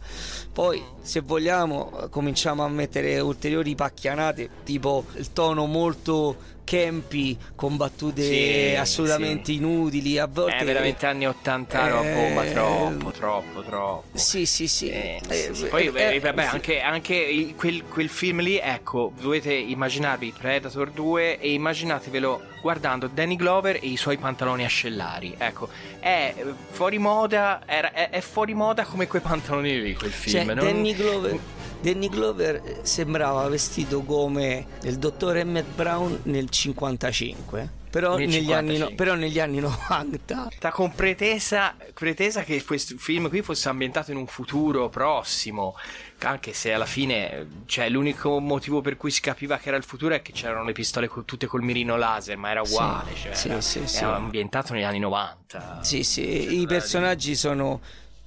[0.52, 8.22] Poi, se vogliamo, cominciamo a mettere ulteriori pacchianate, tipo il tono molto campi con battute
[8.22, 14.16] Sì, assolutamente inutili a volte È veramente anni 80 roba, Eh, troppo, troppo, troppo.
[14.16, 15.66] sì sì sì, Eh, Eh, sì, sì.
[15.66, 20.90] Poi eh, eh, vabbè, eh, anche, anche quel, quel film lì, ecco, dovete immaginarvi Predator
[20.92, 25.34] 2 e immaginatevelo guardando Danny Glover e i suoi pantaloni ascellari.
[25.36, 26.32] Ecco, è
[26.70, 30.44] fuori moda, è, è fuori moda come quei pantaloni lì quel film.
[30.44, 31.38] Cioè, non- Danny Glover,
[31.80, 37.78] Danny Glover eh, sembrava vestito come il dottor Emmett Brown nel 55.
[37.90, 38.94] Però negli, anni, no- 55.
[38.94, 44.16] però negli anni 90 Sta con pretesa, pretesa che questo film qui fosse ambientato in
[44.16, 45.74] un futuro prossimo,
[46.20, 50.14] anche se alla fine, cioè, l'unico motivo per cui si capiva che era il futuro
[50.14, 53.34] è che c'erano le pistole co- tutte col mirino laser, ma era Sì, uguale, cioè,
[53.34, 54.04] sì, era, sì, era sì.
[54.04, 55.80] ambientato negli anni 90.
[55.82, 57.80] Sì, sì, i personaggi sono,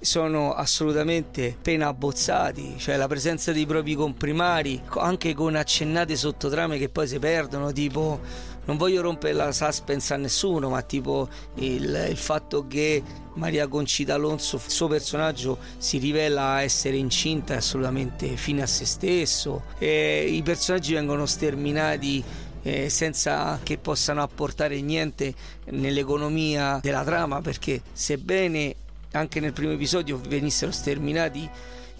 [0.04, 6.78] sono assolutamente appena abbozzati, cioè la presenza dei propri comprimari, co- anche con accennate sottotrame
[6.78, 8.20] che poi si perdono, tipo
[8.66, 13.02] non voglio rompere la suspense a nessuno, ma tipo il, il fatto che
[13.34, 19.64] Maria Concita Alonso, il suo personaggio, si rivela essere incinta assolutamente fine a se stesso,
[19.78, 22.24] e i personaggi vengono sterminati
[22.62, 25.34] eh, senza che possano apportare niente
[25.66, 28.76] nell'economia della trama perché sebbene
[29.14, 31.48] anche nel primo episodio venissero sterminati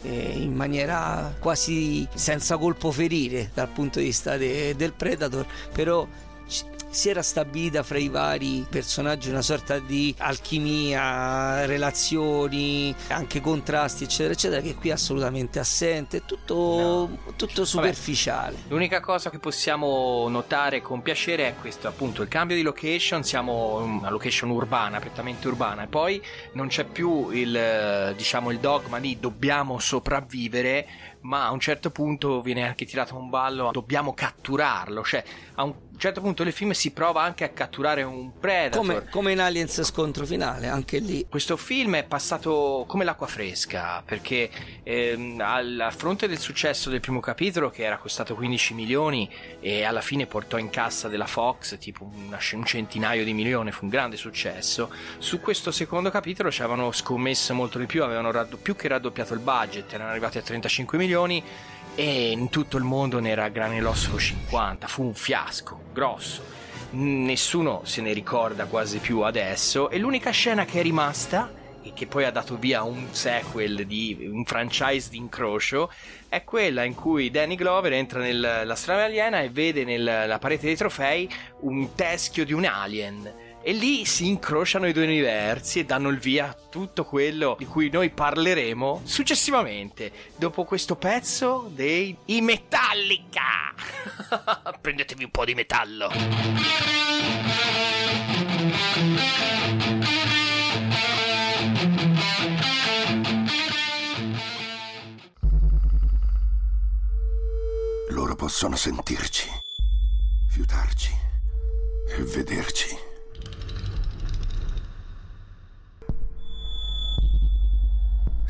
[0.02, 6.06] eh, in maniera quasi senza colpo ferire dal punto di vista de- del Predator, però
[6.94, 14.32] si era stabilita fra i vari personaggi una sorta di alchimia, relazioni, anche contrasti, eccetera,
[14.32, 17.18] eccetera, che qui è assolutamente assente, tutto, no.
[17.36, 18.54] tutto superficiale.
[18.54, 23.24] Vabbè, l'unica cosa che possiamo notare con piacere è questo, appunto, il cambio di location,
[23.24, 26.22] siamo una location urbana, prettamente urbana, e poi
[26.52, 30.86] non c'è più il, diciamo, il dogma di dobbiamo sopravvivere,
[31.22, 35.24] ma a un certo punto viene anche tirato un ballo, dobbiamo catturarlo, cioè
[35.54, 38.80] a un un certo punto del film si prova anche a catturare un predator.
[38.80, 41.24] Come, come, in Aliens scontro finale, anche lì.
[41.28, 44.50] Questo film è passato come l'acqua fresca, perché
[44.82, 49.30] ehm, al fronte del successo del primo capitolo, che era costato 15 milioni
[49.60, 53.84] e alla fine portò in cassa della Fox tipo una, un centinaio di milioni, fu
[53.84, 58.56] un grande successo, su questo secondo capitolo ci avevano scommesso molto di più, avevano raddo-
[58.56, 61.42] più che raddoppiato il budget, erano arrivati a 35 milioni
[61.96, 66.42] e in tutto il mondo ne era granelossolo 50, fu un fiasco grosso.
[66.90, 72.06] Nessuno se ne ricorda quasi più adesso e l'unica scena che è rimasta e che
[72.06, 75.90] poi ha dato via un sequel di un franchise di incrocio
[76.28, 80.76] è quella in cui Danny Glover entra nella strada aliena e vede nella parete dei
[80.76, 81.28] trofei
[81.60, 86.18] un teschio di un alien e lì si incrociano i due universi e danno il
[86.18, 93.72] via a tutto quello di cui noi parleremo successivamente, dopo questo pezzo dei I Metallica.
[94.82, 96.10] Prendetevi un po' di metallo.
[108.10, 109.48] Loro possono sentirci,
[110.50, 111.12] fiutarci
[112.08, 113.03] e vederci.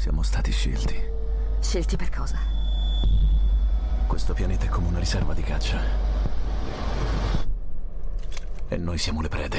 [0.04, 1.02] Siamo stati scelti.
[1.62, 2.38] Scelti per cosa?
[4.06, 5.80] Questo pianeta è come una riserva di caccia.
[8.68, 9.58] E noi siamo le prede.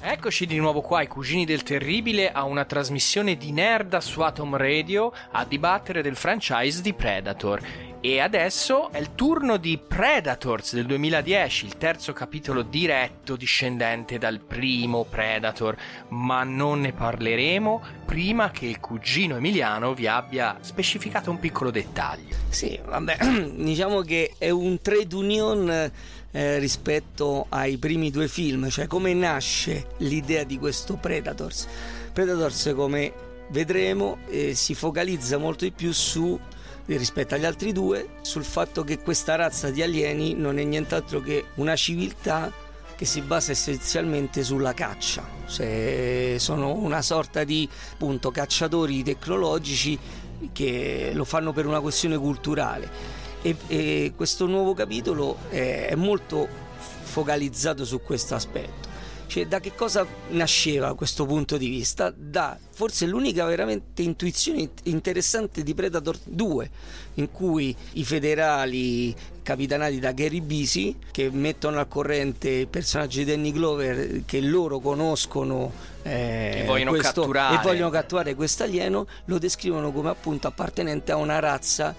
[0.00, 4.54] Eccoci di nuovo qua, i cugini del terribile, a una trasmissione di nerd su Atom
[4.54, 7.91] Radio a dibattere del franchise di Predator.
[8.04, 14.40] E adesso è il turno di Predators del 2010, il terzo capitolo diretto discendente dal
[14.40, 15.76] primo Predator,
[16.08, 22.34] ma non ne parleremo prima che il cugino Emiliano vi abbia specificato un piccolo dettaglio.
[22.48, 23.18] Sì, vabbè,
[23.54, 25.92] diciamo che è un trade union
[26.32, 31.68] eh, rispetto ai primi due film, cioè come nasce l'idea di questo Predators.
[32.12, 33.12] Predators, come
[33.50, 36.36] vedremo, eh, si focalizza molto di più su
[36.86, 41.46] rispetto agli altri due sul fatto che questa razza di alieni non è nient'altro che
[41.54, 42.52] una civiltà
[42.96, 49.98] che si basa essenzialmente sulla caccia, cioè, sono una sorta di appunto, cacciatori tecnologici
[50.52, 52.88] che lo fanno per una questione culturale
[53.42, 56.48] e, e questo nuovo capitolo è, è molto
[57.02, 58.91] focalizzato su questo aspetto.
[59.32, 62.12] Cioè, da che cosa nasceva questo punto di vista?
[62.14, 66.70] Da forse l'unica veramente intuizione interessante di Predator 2,
[67.14, 73.24] in cui i federali capitanati da Gary Busey che mettono al corrente il personaggio di
[73.24, 75.72] Danny Glover che loro conoscono
[76.02, 77.54] eh, e, vogliono questo, catturare.
[77.56, 81.94] e vogliono catturare questo alieno lo descrivono come appunto appartenente a una razza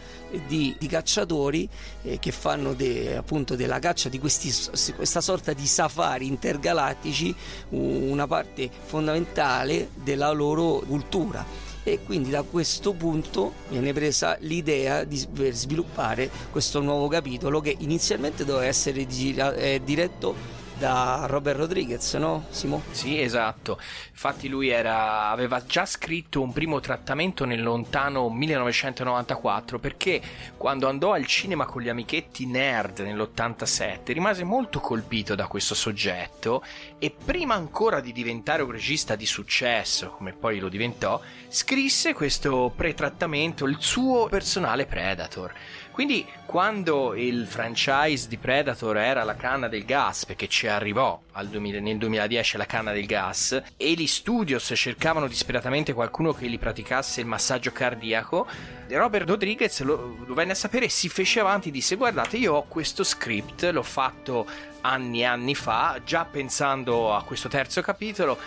[0.47, 1.67] di, di cacciatori
[2.03, 4.51] eh, che fanno de, appunto della caccia di questi,
[4.95, 7.33] questa sorta di safari intergalattici
[7.69, 15.17] una parte fondamentale della loro cultura e quindi da questo punto viene presa l'idea di
[15.17, 22.47] sviluppare questo nuovo capitolo che inizialmente doveva essere gira- eh, diretto da Robert Rodriguez, no
[22.49, 22.83] Simo?
[22.91, 23.79] Sì, esatto.
[24.09, 30.21] Infatti lui era, aveva già scritto un primo trattamento nel lontano 1994 perché
[30.57, 36.61] quando andò al cinema con gli amichetti nerd nell'87 rimase molto colpito da questo soggetto
[36.99, 42.73] e prima ancora di diventare un regista di successo, come poi lo diventò, scrisse questo
[42.75, 45.53] pretrattamento, il suo personale Predator.
[45.93, 51.79] Quindi quando il franchise di Predator era la canna del gas, perché ci arrivò 2000,
[51.81, 57.21] nel 2010 la canna del gas, e gli studios cercavano disperatamente qualcuno che gli praticasse
[57.21, 58.47] il massaggio cardiaco,
[58.87, 62.53] Robert Rodriguez lo, lo venne a sapere e si fece avanti e disse guardate io
[62.55, 64.47] ho questo script, l'ho fatto
[64.81, 68.37] anni e anni fa, già pensando a questo terzo capitolo,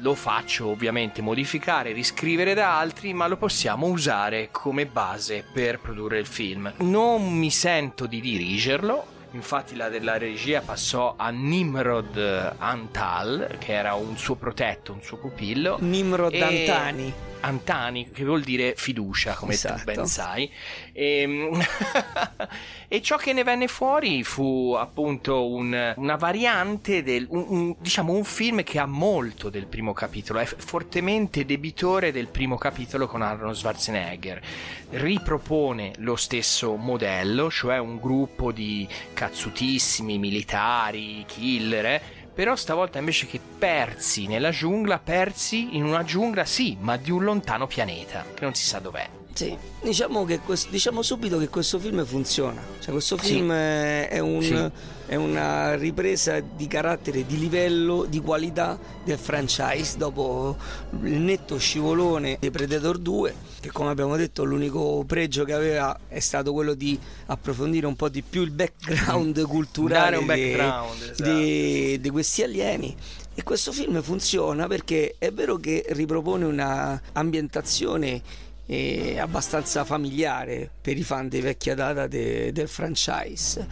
[0.00, 6.18] lo faccio ovviamente modificare, riscrivere da altri, ma lo possiamo usare come base per produrre
[6.18, 6.72] il film.
[6.78, 13.94] Non mi sento di dirigerlo, infatti la della regia passò a Nimrod Antal, che era
[13.94, 15.78] un suo protetto, un suo pupillo.
[15.80, 16.40] Nimrod e...
[16.42, 17.14] Antani.
[17.44, 19.78] Antani, che vuol dire fiducia, come Esatto.
[19.78, 20.50] tu ben sai.
[20.92, 21.50] E,
[22.88, 28.12] e ciò che ne venne fuori fu appunto un- una variante del, un- un- diciamo
[28.12, 33.20] un film che ha molto del primo capitolo, è fortemente debitore del primo capitolo con
[33.22, 34.40] Arnold Schwarzenegger.
[34.90, 42.02] Ripropone lo stesso modello, cioè un gruppo di cazzutissimi militari, killer, eh,
[42.34, 47.24] però stavolta invece che persi nella giungla, persi in una giungla sì, ma di un
[47.24, 49.23] lontano pianeta, che non si sa dov'è.
[49.34, 52.62] Sì, diciamo, che quest- diciamo subito che questo film funziona.
[52.78, 53.26] Cioè, questo Sì.
[53.26, 54.70] film è, è un- Sì.
[55.06, 60.56] è una ripresa di carattere, di livello, di qualità del franchise dopo
[61.02, 66.20] il netto scivolone dei Predator 2, che come abbiamo detto l'unico pregio che aveva è
[66.20, 71.34] stato quello di approfondire un po' di più il background culturale background, esatto.
[71.34, 72.94] di, di questi alieni.
[73.36, 77.02] E questo film funziona perché è vero che ripropone una
[78.66, 83.66] eh, abbastanza familiare per i fan di vecchia data de- del franchise.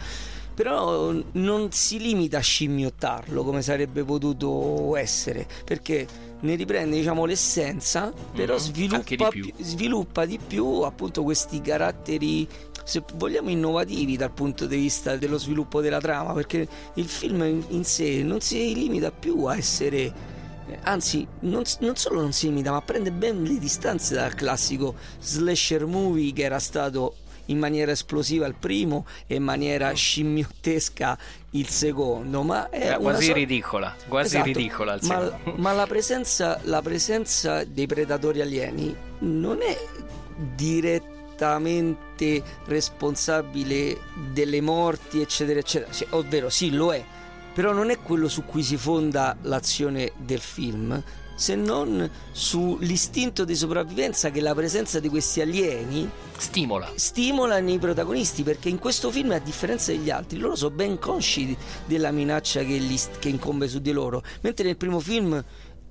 [0.53, 6.05] Però non si limita a scimmiottarlo come sarebbe potuto essere, perché
[6.41, 9.51] ne riprende diciamo l'essenza, però anche sviluppa di più.
[9.51, 12.47] pi- sviluppa di più appunto questi caratteri
[12.83, 17.85] se vogliamo innovativi dal punto di vista dello sviluppo della trama perché il film in,
[17.85, 20.13] sé non si limita più a essere
[20.83, 25.85] anzi non, non solo non si limita ma prende ben le distanze dal classico slasher
[25.85, 27.15] movie che era stato
[27.47, 31.17] in maniera esplosiva il primo e in maniera scimmiottesca
[31.51, 36.59] il secondo ma è quasi sor- ridicola, quasi Esatto, ridicola il ma, ma la, presenza,
[36.63, 39.77] la presenza dei predatori alieni non è
[40.55, 43.99] direttamente responsabile
[44.31, 45.91] delle morti, eccetera, eccetera.
[45.91, 47.03] Cioè, ovvero, sì, lo è,
[47.53, 51.01] però non è quello su cui si fonda l'azione del film,
[51.35, 56.91] se non sull'istinto di sopravvivenza che la presenza di questi alieni stimola.
[56.95, 61.55] Stimola nei protagonisti perché in questo film, a differenza degli altri, loro sono ben consci
[61.85, 65.43] della minaccia che, li- che incombe su di loro, mentre nel primo film,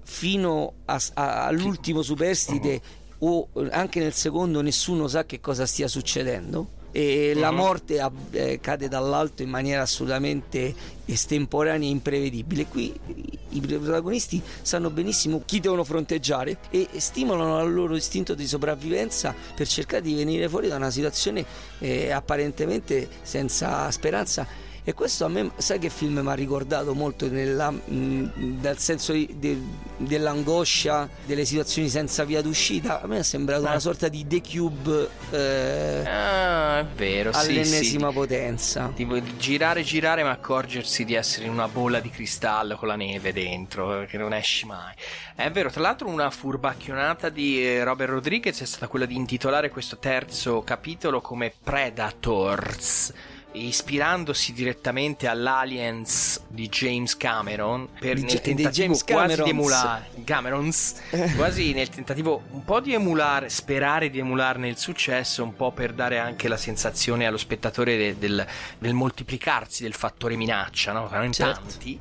[0.05, 2.81] fino a- a- all'ultimo superstite
[3.19, 6.81] o anche nel secondo, nessuno sa che cosa stia succedendo.
[6.95, 7.57] E la Mhm.
[7.57, 10.75] morte ab- eh, cade dall'alto in maniera assolutamente
[11.07, 12.67] estemporanea e imprevedibile.
[12.67, 18.47] Qui i- i protagonisti sanno benissimo chi devono fronteggiare e stimolano il loro istinto di
[18.47, 21.45] sopravvivenza per cercare di venire fuori da una situazione
[21.79, 24.47] eh, apparentemente senza speranza.
[24.85, 29.13] E questo a me, sai che film mi ha ricordato molto nella, mh, dal senso
[29.13, 29.57] di- de-
[29.97, 33.01] dell'angoscia, delle situazioni senza via d'uscita?
[33.01, 33.69] A me è sembrato Eh.
[33.69, 38.15] una sorta di The Cube eh, Ah, è vero, sì, all'ennesima sì.
[38.15, 38.91] potenza.
[38.93, 42.97] Tipo di girare, girare, ma accorgersi di essere in una bolla di cristallo con la
[42.97, 44.93] neve dentro, che non esci mai.
[45.37, 49.71] È vero, tra l'altro, una furbacchionata di eh, Robert Rodriguez è stata quella di intitolare
[49.71, 53.13] questo terzo capitolo come Predators.
[53.55, 60.11] Ispirandosi direttamente all'Aliens di James Cameron per, Di nel di tentativo James quasi di emulare
[60.25, 61.01] Camerons,
[61.37, 65.93] quasi nel tentativo un po' di emulare, sperare di emularne il successo, un po' per
[65.93, 68.47] dare anche la sensazione allo spettatore de- del,
[68.79, 71.11] del moltiplicarsi del fattore minaccia, no?
[71.23, 71.61] In Certo.
[71.61, 72.01] tanti.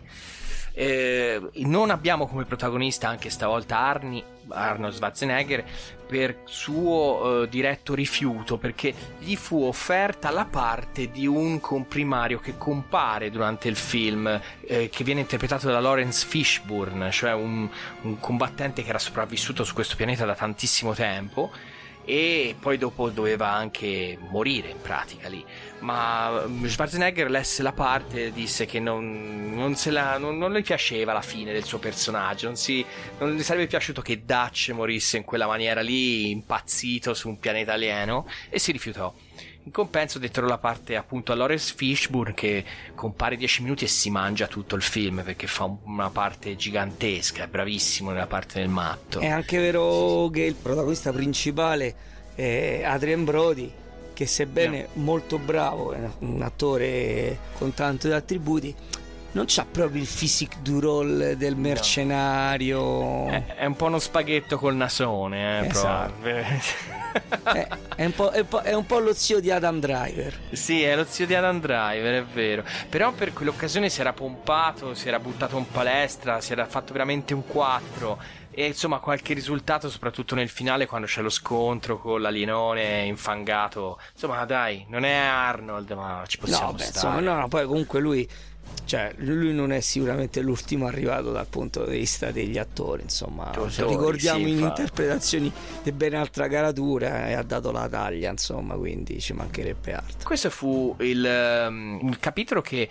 [0.73, 5.65] Eh, non abbiamo come protagonista anche stavolta Arnie, Arnold Schwarzenegger
[6.11, 12.57] per suo eh, diretto rifiuto perché gli fu offerta la parte di un comprimario che
[12.57, 14.27] compare durante il film
[14.67, 17.65] eh, che viene interpretato da Lawrence Fishburne cioè un,
[18.01, 21.49] un combattente che era sopravvissuto su questo pianeta da tantissimo tempo
[22.05, 25.43] e poi dopo doveva anche morire in pratica lì.
[25.79, 30.61] Ma mm, Schwarzenegger lesse la parte e disse che non, non, la, non, non le
[30.61, 32.85] piaceva la fine del suo personaggio non, si,
[33.19, 38.27] gli sarebbe piaciuto che Dutch morisse in quella maniera lì impazzito su un pianeta alieno
[38.49, 39.13] e si rifiutò
[39.63, 44.09] in compenso dettero la parte appunto a Lawrence Fishburne che compare 10 minuti e si
[44.09, 48.69] mangia tutto il film perché fa un- una parte gigantesca è bravissimo nella parte del
[48.69, 51.93] matto È anche vero che il protagonista principale
[52.33, 53.71] è Adrian Brody,
[54.13, 58.73] che sebbene molto bravo, è un attore con tanti attributi,
[59.33, 63.27] non c'ha proprio il physique du role del mercenario.
[63.27, 66.27] È, è un po' uno spaghetto col nasone, eh, Esatto.
[67.43, 70.37] È, è un po', è un po'- è un po' lo zio di Adam Driver.
[70.51, 72.63] Sì, è lo zio di Adam Driver, è vero.
[72.89, 77.33] Però per quell'occasione si era pompato, si era buttato in palestra, si era fatto veramente
[77.33, 78.39] un 4.
[78.53, 83.97] E insomma, qualche risultato, soprattutto nel finale, quando c'è lo scontro con l'alienone infangato.
[84.11, 87.15] Insomma, dai, non è Arnold, ma ci possiamo no, beh, stare.
[87.15, 88.27] insomma, no, no, poi comunque lui
[88.85, 93.87] cioè lui non è sicuramente l'ultimo arrivato dal punto di vista degli attori insomma cioè,
[93.87, 95.51] ricordiamo in interpretazioni
[95.83, 100.49] di ben altra caratura e ha dato la taglia insomma quindi ci mancherebbe altro Questo
[100.49, 102.89] fu il, ehm, il capitolo che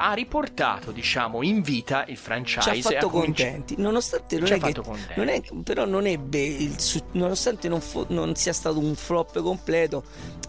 [0.00, 2.60] ha riportato, diciamo, in vita il franchise.
[2.60, 5.12] ci ha fatto contenti nonostante non ha è che fatto contenti.
[5.16, 9.40] non è, però non ebbe il su- nonostante non, fu- non sia stato un flop
[9.42, 10.04] completo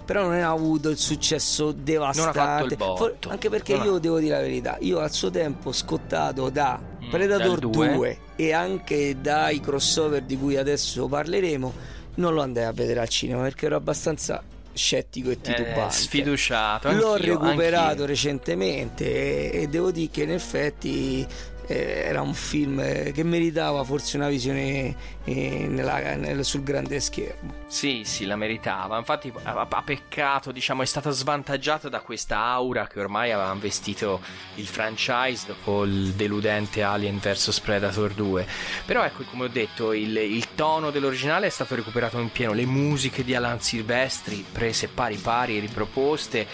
[0.05, 2.95] però non ha avuto il successo devastante il botto.
[3.19, 6.49] For- anche perché Non ha- io devo dire la verità io al suo tempo scottato
[6.49, 6.79] da
[7.09, 7.93] Predator Mm, due.
[7.93, 11.73] 2 e anche dai crossover di cui adesso parleremo
[12.15, 14.43] non lo andai a vedere al cinema perché ero abbastanza
[14.73, 16.91] scettico e titubante Eh, sfiduciato.
[16.91, 18.05] L'ho recuperato anch'io.
[18.05, 21.27] recentemente e, e devo dire che in effetti eh,
[21.69, 27.53] era un film eh, che meritava forse una visione eh, nella- nel- sul grande schermo.
[27.67, 28.97] Sì, sì, la meritava.
[28.97, 34.19] Infatti ha peccato, diciamo, è stata svantaggiata da questa aura che ormai aveva investito
[34.55, 38.47] il franchise dopo il deludente Alien vs Predator 2.
[38.85, 42.65] Però ecco, come ho detto, il, il tono dell'originale è stato recuperato in pieno, le
[42.65, 46.47] musiche di Alan Silvestri prese pari pari e riproposte.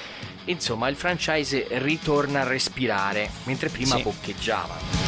[0.46, 4.04] Insomma, il franchise ritorna a respirare, mentre prima Sì.
[4.04, 5.04] boccheggiava.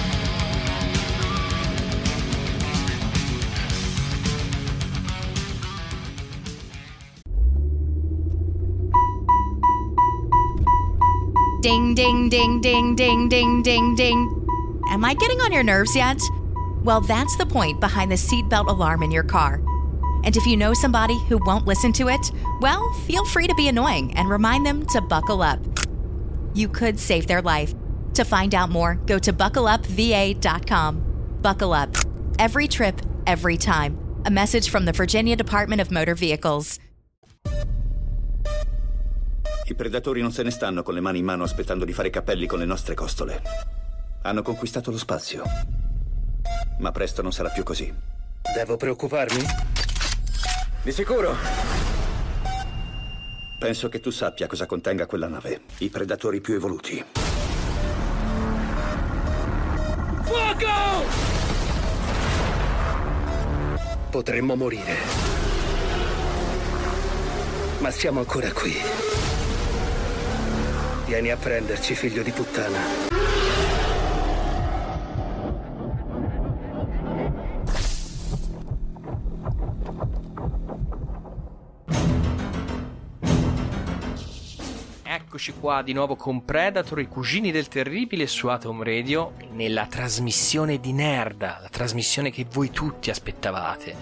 [11.62, 14.48] Ding, ding, ding, ding, ding, ding, ding, ding.
[14.90, 16.22] Am I getting on your nerves yet?
[16.84, 19.62] Well, that's the point behind the seatbelt alarm in your car.
[20.24, 23.68] And if you know somebody who won't listen to it, well, feel free to be
[23.68, 25.60] annoying and remind them to buckle up.
[26.54, 27.74] You could save their life.
[28.16, 31.02] To find out more, go to buckleupva.com.
[31.42, 31.96] Buckle up.
[32.40, 33.98] Every trip, every time.
[34.26, 36.80] A message from the Virginia Department of Motor Vehicles.
[39.70, 42.48] I predatori non se ne stanno con le mani in mano aspettando di fare cappelli
[42.48, 43.42] con le nostre costole.
[44.24, 45.44] Hanno conquistato lo spazio.
[46.80, 47.94] Ma presto non sarà più così.
[48.56, 49.87] Devo preoccuparmi?
[50.88, 51.36] Di sicuro.
[53.58, 55.64] Penso che tu sappia cosa contenga quella nave.
[55.80, 57.04] I predatori più evoluti.
[60.22, 61.04] Fuoco!
[64.10, 64.96] Potremmo morire.
[67.80, 68.74] Ma siamo ancora qui.
[71.06, 73.17] Vieni a prenderci, figlio di puttana.
[85.38, 90.80] Eccoci qua di nuovo con Predator, i cugini del terribile su Atom Radio, nella trasmissione
[90.80, 93.96] di Nerda, la trasmissione che voi tutti aspettavate.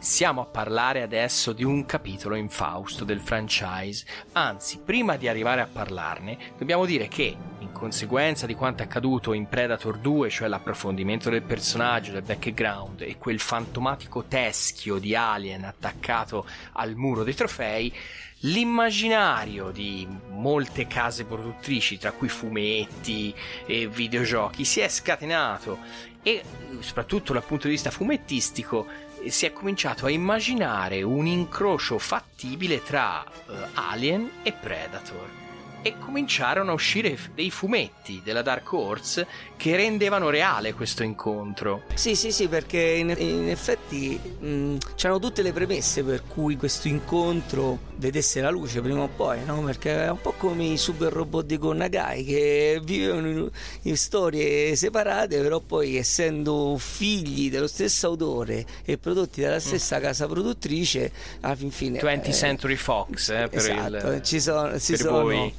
[0.00, 5.68] Siamo a parlare adesso di un capitolo infausto del franchise, anzi, prima di arrivare a
[5.72, 11.30] parlarne, dobbiamo dire che, in conseguenza di quanto è accaduto in Predator 2, cioè l'approfondimento
[11.30, 17.92] del personaggio, del background e quel fantomatico teschio di alien attaccato al muro dei trofei,
[18.40, 23.34] l'immaginario di molte case produttrici, tra cui fumetti
[23.66, 25.78] e videogiochi, si è scatenato
[26.22, 26.42] e
[26.80, 28.86] soprattutto dal punto di vista fumettistico
[29.26, 35.41] si è cominciato a immaginare un incrocio fattibile tra eh, Alien e Predator
[35.82, 39.26] e cominciarono a uscire dei fumetti della Dark Horse
[39.56, 41.82] che rendevano reale questo incontro.
[41.94, 46.88] Sì, sì, sì, perché in, in effetti mh, c'erano tutte le premesse per cui questo
[46.88, 49.62] incontro vedesse la luce prima o poi, no?
[49.62, 53.50] Perché è un po' come i super robot di Gonagai che vivevano in,
[53.82, 60.26] in storie separate, però poi essendo figli dello stesso autore e prodotti dalla stessa casa
[60.26, 64.92] produttrice, alla fin fine 20th eh, Century Fox, eh, per esatto, il ci sono, si
[64.92, 65.54] per sono, voi.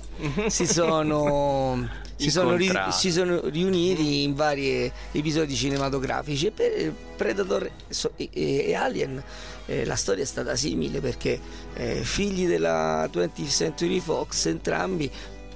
[0.47, 7.69] Si sono, si sono ri- si sono riuniti in vari episodi cinematografici e per Predator
[7.89, 9.21] so- e, e Alien
[9.65, 11.39] eh, la storia è stata simile perché
[11.75, 15.09] eh, figli della 20th Century Fox entrambi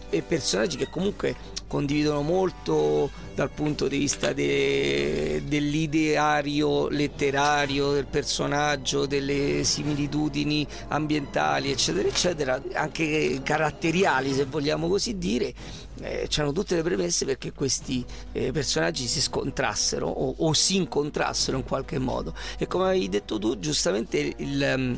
[0.09, 1.35] e personaggi che comunque
[1.67, 12.07] condividono molto dal punto di vista de- dell'ideario letterario del personaggio, delle similitudini ambientali, eccetera,
[12.07, 15.53] eccetera, anche caratteriali, se vogliamo così dire.
[15.99, 21.57] Eh, c'erano tutte le premesse perché questi eh, personaggi si scontrassero o, o si incontrassero
[21.57, 22.33] in qualche modo.
[22.57, 24.63] E come hai detto tu, giustamente il.
[24.63, 24.97] ehm,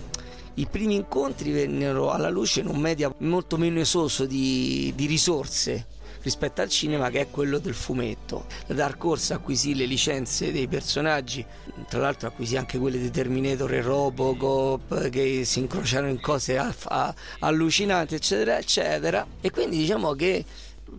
[0.60, 5.88] i primi incontri vennero alla luce in un media molto meno esoso di, di risorse
[6.22, 8.45] rispetto al cinema che è quello del fumetto.
[8.68, 11.45] La Dark Horse acquisì le licenze dei personaggi,
[11.88, 16.76] tra l'altro acquisì anche quelle di Terminator e Robocop che si incrociarono in cose a-
[16.88, 20.43] a- allucinanti eccetera eccetera e quindi diciamo che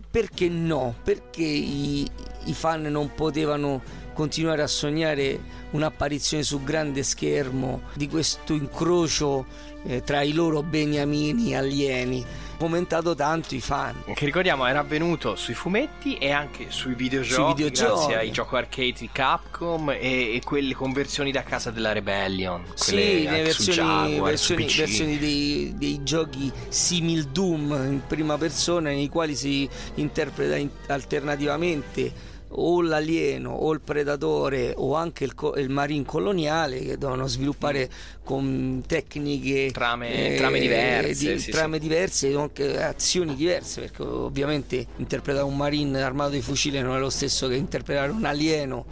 [0.09, 0.95] perché no?
[1.03, 2.07] Perché i,
[2.45, 3.81] i fan non potevano
[4.13, 5.39] continuare a sognare
[5.71, 9.45] un'apparizione su grande schermo di questo incrocio
[9.83, 12.25] eh, tra i loro beniamini alieni?
[12.61, 14.03] fomentato tanto i fan.
[14.13, 18.05] Che ricordiamo era avvenuto sui fumetti e anche sui videogiochi, sui videogiochi.
[18.05, 22.63] grazie ai gioco arcade di Capcom e, e, quelle conversioni da casa della Rebellion.
[22.75, 29.09] Sì, le versioni, Jaguar, versioni, versioni dei, dei, giochi simil Doom in prima persona nei
[29.09, 35.69] quali si interpreta in, alternativamente o l'alieno o il predatore o anche il, co- il
[35.69, 37.89] marine coloniale che devono sviluppare
[38.23, 41.87] con tecniche trame, eh, trame diverse, di, sì, trame sì.
[41.87, 47.09] diverse anche azioni diverse perché ovviamente interpretare un marine armato di fucile non è lo
[47.09, 48.85] stesso che interpretare un alieno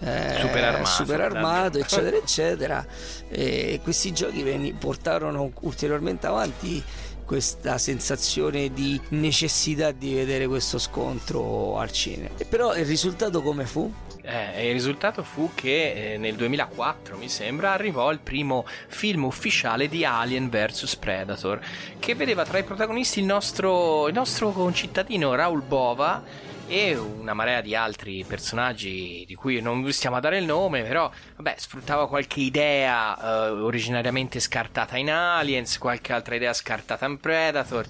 [0.00, 2.86] eh, super armato, super armato eccetera eccetera
[3.28, 6.82] e questi giochi portarono ulteriormente avanti
[7.24, 12.34] questa sensazione di necessità di vedere questo scontro al cinema.
[12.48, 13.92] Però il risultato come fu?
[14.24, 19.88] Eh, il risultato fu che eh, nel 2004, mi sembra, arrivò il primo film ufficiale
[19.88, 21.60] di Alien vs Predator,
[21.98, 27.60] che vedeva tra i protagonisti il nostro, il nostro concittadino Raul Bova e una marea
[27.60, 32.40] di altri personaggi di cui non stiamo a dare il nome, però vabbè, sfruttava qualche
[32.40, 37.86] idea eh, originariamente scartata in Aliens, qualche altra idea scartata in Predator.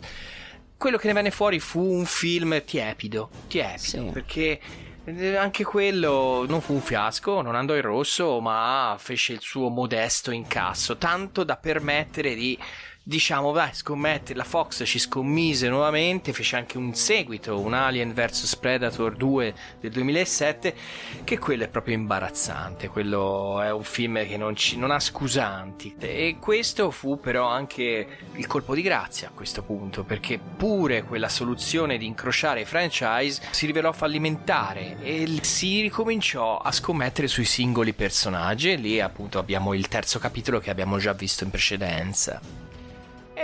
[0.76, 4.10] Quello che ne venne fuori fu un film tiepido, tiepido, sì.
[4.12, 4.60] perché
[5.04, 9.68] eh, anche quello non fu un fiasco, non andò in rosso, ma fece il suo
[9.68, 12.58] modesto incasso, tanto da permettere di
[13.02, 18.56] diciamo, vai, scommette, la Fox ci scommise nuovamente, fece anche un seguito, un Alien vs
[18.56, 20.74] Predator 2 del 2007,
[21.24, 25.96] che quello è proprio imbarazzante, quello è un film che non, ci, non ha scusanti.
[25.98, 31.28] E questo fu però anche il colpo di grazia a questo punto, perché pure quella
[31.28, 37.92] soluzione di incrociare i franchise si rivelò fallimentare e si ricominciò a scommettere sui singoli
[37.92, 42.61] personaggi e lì appunto abbiamo il terzo capitolo che abbiamo già visto in precedenza.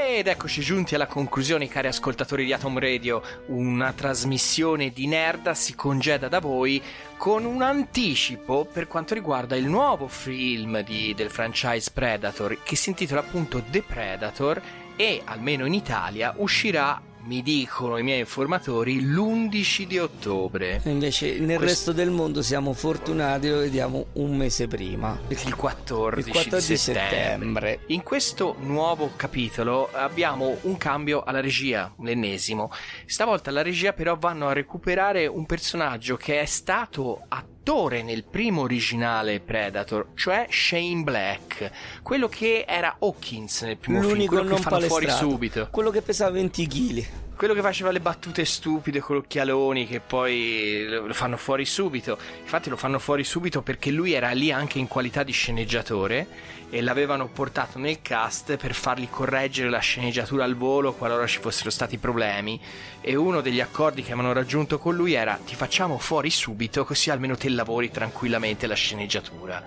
[0.00, 3.20] Ed eccoci giunti alla conclusione, cari ascoltatori di Atom Radio.
[3.46, 6.80] Una trasmissione di Nerda si congeda da voi
[7.16, 12.90] con un anticipo per quanto riguarda il nuovo film di, del franchise Predator che si
[12.90, 14.62] intitola appunto The Predator
[14.94, 20.80] e almeno in Italia uscirà mi dicono i miei informatori, l'11 di ottobre.
[20.84, 21.64] Invece nel Questo...
[21.64, 25.18] resto del mondo siamo fortunati, lo vediamo un mese prima.
[25.28, 27.10] Il 14, il 14 settembre.
[27.10, 27.80] settembre.
[27.88, 32.70] In questo nuovo capitolo abbiamo un cambio alla regia, l'ennesimo.
[33.06, 38.24] Stavolta alla regia però vanno a recuperare un personaggio che è stato attivo attore nel
[38.24, 41.70] primo originale Predator, cioè Shane Black,
[42.02, 45.68] quello che era Hawkins nel primo L'unico film, quello che fanno fuori subito.
[45.70, 47.06] Quello che pesava 20 kg.
[47.36, 52.16] Quello che faceva le battute stupide con occhialoni che poi lo fanno fuori subito.
[52.40, 56.26] Infatti lo fanno fuori subito perché lui era lì anche in qualità di sceneggiatore
[56.70, 61.70] e l'avevano portato nel cast per fargli correggere la sceneggiatura al volo qualora ci fossero
[61.70, 62.60] stati problemi.
[63.00, 67.10] E uno degli accordi che avevano raggiunto con lui era ti facciamo fuori subito così
[67.10, 69.62] almeno te lavori tranquillamente la sceneggiatura.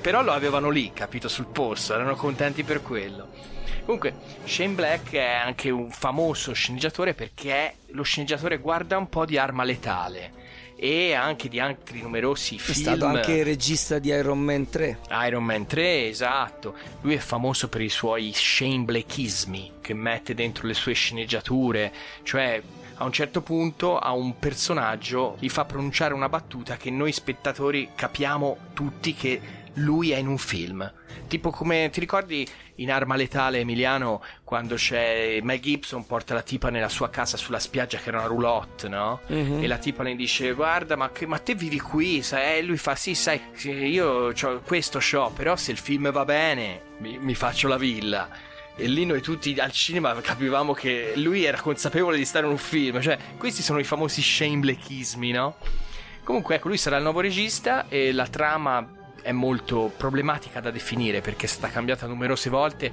[0.00, 3.28] Però lo avevano lì capito sul posto erano contenti per quello.
[3.84, 9.38] Comunque Shane Black è anche un famoso sceneggiatore perché lo sceneggiatore guarda un po' di
[9.38, 10.47] arma letale
[10.80, 12.76] e anche di altri numerosi film.
[12.76, 15.00] È stato anche regista di Iron Man 3.
[15.26, 16.74] Iron Man 3, esatto.
[17.00, 22.62] Lui è famoso per i suoi Shane Blackismi che mette dentro le sue sceneggiature, cioè
[23.00, 27.90] a un certo punto a un personaggio gli fa pronunciare una battuta che noi spettatori
[27.94, 29.40] capiamo tutti che
[29.78, 30.90] lui è in un film.
[31.26, 36.70] Tipo come ti ricordi in Arma Letale Emiliano quando c'è Mel Gibson porta la tipa
[36.70, 39.20] nella sua casa sulla spiaggia che era una roulotte, no?
[39.30, 39.62] Mm-hmm.
[39.62, 42.58] E la tipa le dice "Guarda, ma, che, ma te vivi qui?" Sai?
[42.58, 46.82] E lui fa "Sì, sai, io c'ho, questo c'ho, però se il film va bene
[46.98, 48.46] mi, mi faccio la villa."
[48.80, 52.58] e lì noi tutti al cinema capivamo che lui era consapevole di stare in un
[52.58, 55.56] film, cioè questi sono i famosi Shane Blackismi, no?
[56.22, 58.97] Comunque ecco, lui sarà il nuovo regista e la trama
[59.28, 62.90] è molto problematica da definire perché è stata cambiata numerose volte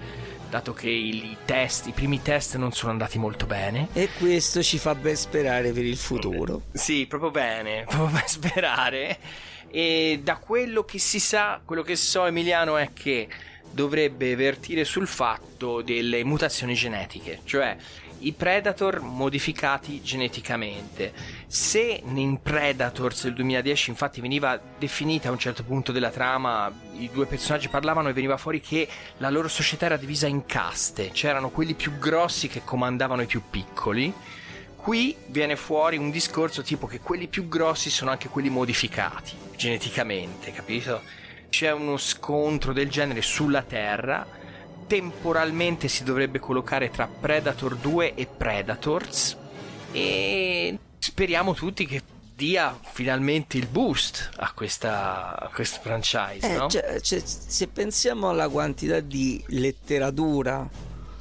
[0.50, 3.88] dato che i, test, i primi test non sono andati molto bene.
[3.94, 6.64] E questo ci fa ben sperare per il futuro.
[6.74, 9.18] Sì, proprio bene, proprio ben sperare.
[9.70, 13.30] E da quello che si sa, quello che so Emiliano è che
[13.72, 17.78] dovrebbe vertire sul fatto delle mutazioni genetiche, cioè
[18.26, 21.14] i Predator modificati geneticamente.
[21.48, 27.10] Se in Predators del 2010 infatti veniva definita a un certo punto della trama, i
[27.12, 31.50] due personaggi parlavano e veniva fuori che la loro società era divisa in caste, c'erano
[31.50, 34.14] quelli più grossi che comandavano i più piccoli
[34.86, 40.52] Qui viene fuori un discorso tipo che quelli più grossi sono anche quelli modificati geneticamente,
[40.52, 41.02] capito?
[41.50, 44.28] C'è uno scontro del genere sulla Terra.
[44.88, 49.38] Temporalmente si dovrebbe collocare tra Predator 2 e Predators.
[49.92, 52.02] E speriamo tutti che
[52.36, 56.48] dia finalmente il boost a questa, a questa franchise.
[56.48, 56.68] Eh, no?
[56.68, 60.68] cioè, cioè, se pensiamo alla quantità di letteratura,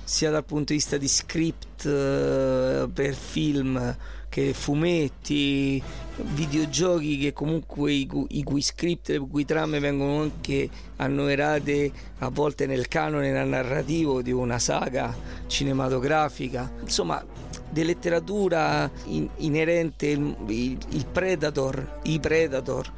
[0.03, 3.97] sia dal punto di vista di script eh, per film
[4.35, 5.81] che fumetti,
[6.17, 12.67] videogiochi che comunque i, i cui script, le cui trame vengono anche annoverate a volte
[12.67, 15.17] nel canone narrativo di una saga
[15.47, 16.69] cinematografica.
[16.81, 17.25] Insomma,
[17.71, 22.93] di letteratura in- inerente il, il, il Predator, i Predator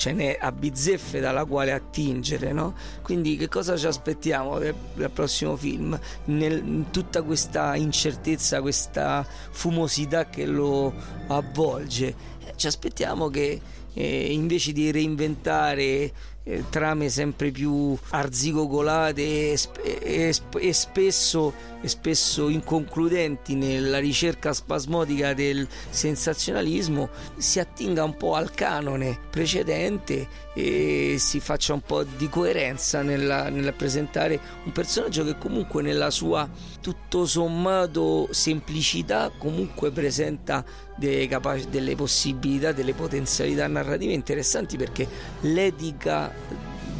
[0.00, 2.74] ce n'è a bizzeffe dalla quale attingere, no?
[3.02, 6.00] Quindi che cosa ci aspettiamo il prossimo film?
[6.24, 10.90] Nel, in tutta questa incertezza, questa fumosità che lo
[11.26, 12.06] avvolge,
[12.46, 13.60] eh, ci aspettiamo che
[13.92, 16.10] eh, invece di reinventare
[16.50, 25.32] eh, trame sempre più arzigogolate e, e e spesso, e spesso inconcludenti nella ricerca spasmodica
[25.32, 32.28] del sensazionalismo, si attinga un po' al canone precedente e si faccia un po' di
[32.28, 36.48] coerenza nella, nel presentare un personaggio che comunque nella sua
[36.80, 40.64] tutto sommato semplicità comunque presenta
[41.00, 45.08] delle, capac- delle possibilità, delle potenzialità narrative interessanti perché
[45.40, 46.30] l'etica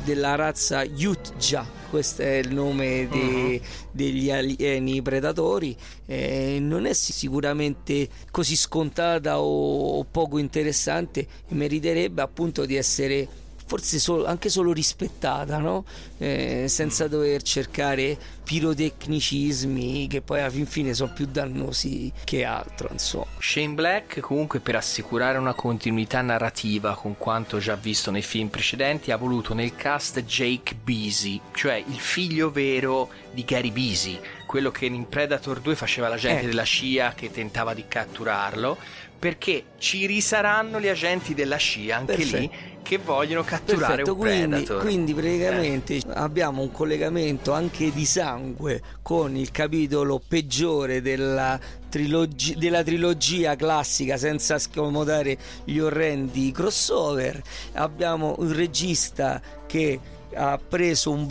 [0.02, 3.60] della razza Yutja, questo è il nome de- uh-huh.
[3.90, 5.76] degli alieni predatori,
[6.06, 13.28] eh, non è sicuramente così scontata o, o poco interessante meriterebbe appunto di essere
[13.70, 15.84] forse solo, anche solo rispettata, no?
[16.18, 22.88] eh, senza dover cercare pirotecnicismi che poi alla fin fine sono più dannosi che altro.
[22.90, 23.26] Insomma.
[23.38, 29.12] Shane Black comunque per assicurare una continuità narrativa con quanto già visto nei film precedenti
[29.12, 34.86] ha voluto nel cast Jake Beasy, cioè il figlio vero di Gary Beasy, quello che
[34.86, 36.46] in Predator 2 faceva l'agente eh.
[36.48, 38.76] della CIA che tentava di catturarlo
[39.20, 42.38] perché ci risaranno gli agenti della scia anche Perfetto.
[42.38, 42.50] lì
[42.82, 44.80] che vogliono catturare Perfetto, un quindi, predator.
[44.80, 46.02] quindi praticamente eh.
[46.14, 51.58] abbiamo un collegamento anche di sangue con il capitolo peggiore della,
[51.88, 57.40] trilogi- della trilogia classica senza scomodare gli orrendi crossover.
[57.74, 61.28] Abbiamo un regista che ha preso un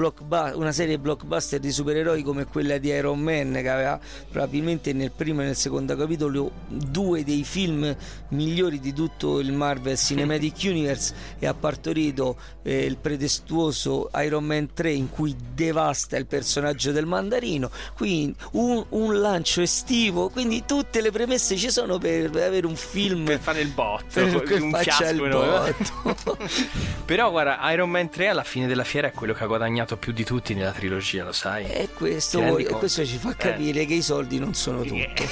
[0.54, 5.42] una serie blockbuster di supereroi come quella di Iron Man che aveva probabilmente nel primo
[5.42, 7.96] e nel secondo capitolo due dei film
[8.30, 14.74] migliori di tutto il Marvel Cinematic Universe e ha partorito eh, il pretestuoso Iron Man
[14.74, 17.70] 3 in cui devasta il personaggio del mandarino.
[17.96, 20.30] Quindi un, un lancio estivo.
[20.30, 24.44] Quindi tutte le premesse ci sono per avere un film per fare il botto per
[24.44, 26.38] che un faccia il botto.
[27.06, 30.12] Però guarda Iron Man 3 alla fine della fiera è quello che ha guadagnato più
[30.12, 31.64] di tutti nella trilogia, lo sai?
[31.66, 33.86] E questo, e questo ci fa capire eh.
[33.86, 35.24] che i soldi non sono tutto.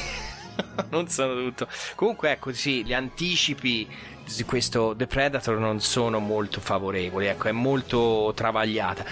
[0.92, 1.68] non sono tutto.
[1.96, 3.88] Comunque, ecco, sì, gli anticipi
[4.36, 9.04] di questo The Predator non sono molto favorevoli, ecco, è molto travagliata.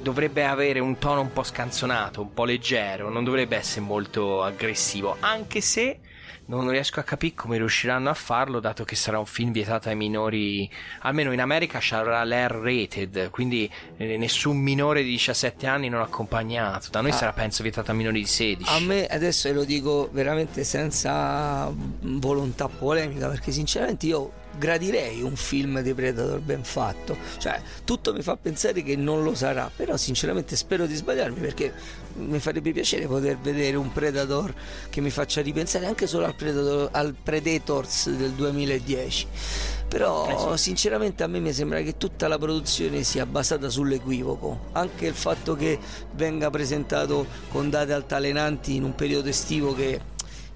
[0.00, 5.16] Dovrebbe avere un tono un po' scanzonato, un po' leggero, non dovrebbe essere molto aggressivo,
[5.20, 6.00] anche se
[6.60, 9.96] non riesco a capire come riusciranno a farlo dato che sarà un film vietato ai
[9.96, 10.68] minori
[11.00, 16.88] almeno in America sarà l'R rated quindi eh, nessun minore di 17 anni non accompagnato
[16.90, 17.14] da noi ah.
[17.14, 22.68] sarà penso vietato a minori di 16 a me adesso lo dico veramente senza volontà
[22.68, 27.16] polemica perché sinceramente io gradirei un film di Predator ben fatto.
[27.38, 31.72] Cioè, tutto mi fa pensare che non lo sarà, però sinceramente spero di sbagliarmi perché
[32.14, 34.52] mi farebbe piacere poter vedere un Predator
[34.90, 39.26] che mi faccia ripensare anche solo al, Predator, al Predators del 2010.
[39.88, 45.14] Però sinceramente a me mi sembra che tutta la produzione sia basata sull'equivoco, anche il
[45.14, 45.78] fatto che
[46.12, 50.00] venga presentato con date altalenanti in un periodo estivo che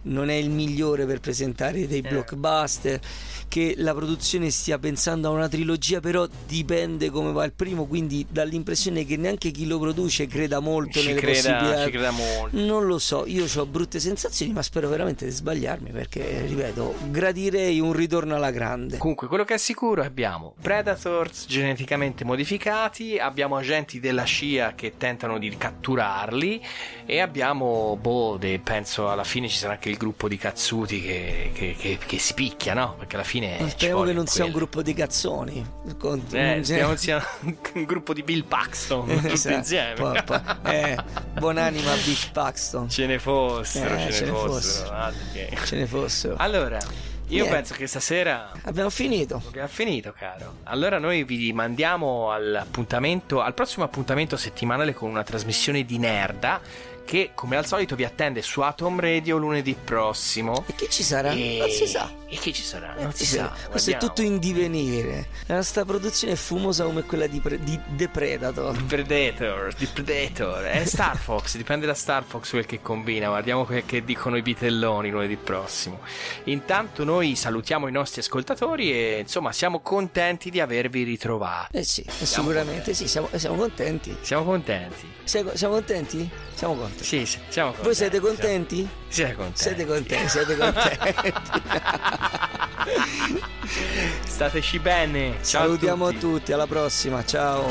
[0.06, 3.00] non è il migliore per presentare dei blockbuster
[3.48, 8.26] che la produzione stia pensando a una trilogia, però dipende come va il primo, quindi
[8.28, 11.84] dall'impressione che neanche chi lo produce creda molto ci nelle creda, possibilità.
[11.84, 12.56] Ci creda molto.
[12.58, 17.80] Non lo so, io ho brutte sensazioni, ma spero veramente di sbagliarmi perché, ripeto, gradirei
[17.80, 18.98] un ritorno alla grande.
[18.98, 25.38] Comunque, quello che è sicuro abbiamo Predators geneticamente modificati, abbiamo agenti della scia che tentano
[25.38, 26.60] di catturarli
[27.06, 31.00] e abbiamo, boh, de, penso alla fine ci sarà anche il il gruppo di cazzuti
[31.00, 32.94] che, che, che, che si picchia, no?
[32.98, 33.68] Perché alla fine.
[33.70, 35.64] Speriamo che non sia un gruppo di cazzoni.
[35.98, 39.54] Con- Eh, speriamo che sia un gruppo di Bill Paxton tutti Esatto.
[39.56, 39.94] insieme.
[39.94, 40.96] Po- po- eh,
[41.38, 42.88] buonanima Big Paxton.
[42.90, 44.86] Ce ne fossero, Eh, ce, ce ne fossero.
[44.86, 45.64] fossero.
[45.64, 46.34] Ce ne fossero.
[46.36, 47.50] Allora, io Niente.
[47.50, 49.42] penso che stasera Abbiamo finito.
[49.48, 50.58] abbiamo finito, caro.
[50.64, 56.60] Allora noi vi mandiamo all'appuntamento, al prossimo appuntamento settimanale con una trasmissione di Nerda
[57.06, 60.64] che come al solito vi attende su Atom Radio lunedì prossimo.
[60.66, 61.30] E chi ci sarà?
[61.30, 61.56] E...
[61.58, 62.12] Non si sa.
[62.28, 62.96] E chi ci sarà?
[62.96, 63.52] Eh, Non si sì, sa.
[63.70, 65.28] Questo è tutto in divenire.
[65.46, 68.82] La nostra produzione è fumosa come quella di, pre- di The Predator.
[68.84, 73.84] Predator, di Predator, è Star Fox, dipende da Star Fox quel che combina, guardiamo quel
[73.86, 76.00] che dicono i bitelloni lunedì prossimo.
[76.44, 81.76] Intanto noi salutiamo i nostri ascoltatori e insomma siamo contenti di avervi ritrovati.
[81.76, 84.16] Eh sì, eh, sicuramente sì, siamo, siamo contenti.
[84.22, 85.08] Siamo contenti.
[85.22, 86.28] Sei- siamo contenti?
[86.54, 87.04] Siamo contenti.
[87.04, 87.84] Sì, sì, siamo contenti.
[87.86, 88.88] Voi siete contenti?
[89.08, 89.62] Siete contenti.
[89.62, 92.14] Siete contenti, siete contenti.
[94.26, 95.38] Stateci bene.
[95.42, 96.20] Ciao Salutiamo a tutti.
[96.20, 97.66] tutti, alla prossima, ciao.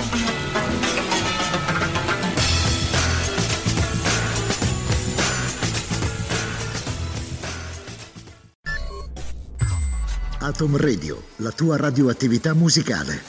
[10.39, 13.23] Atom Radio, la tua radioattività musicale.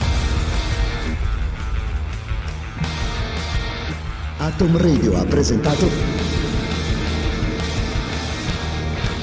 [4.36, 5.86] Atom Radio ha presentato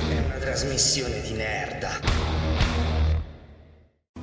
[0.09, 1.02] È una trasmissione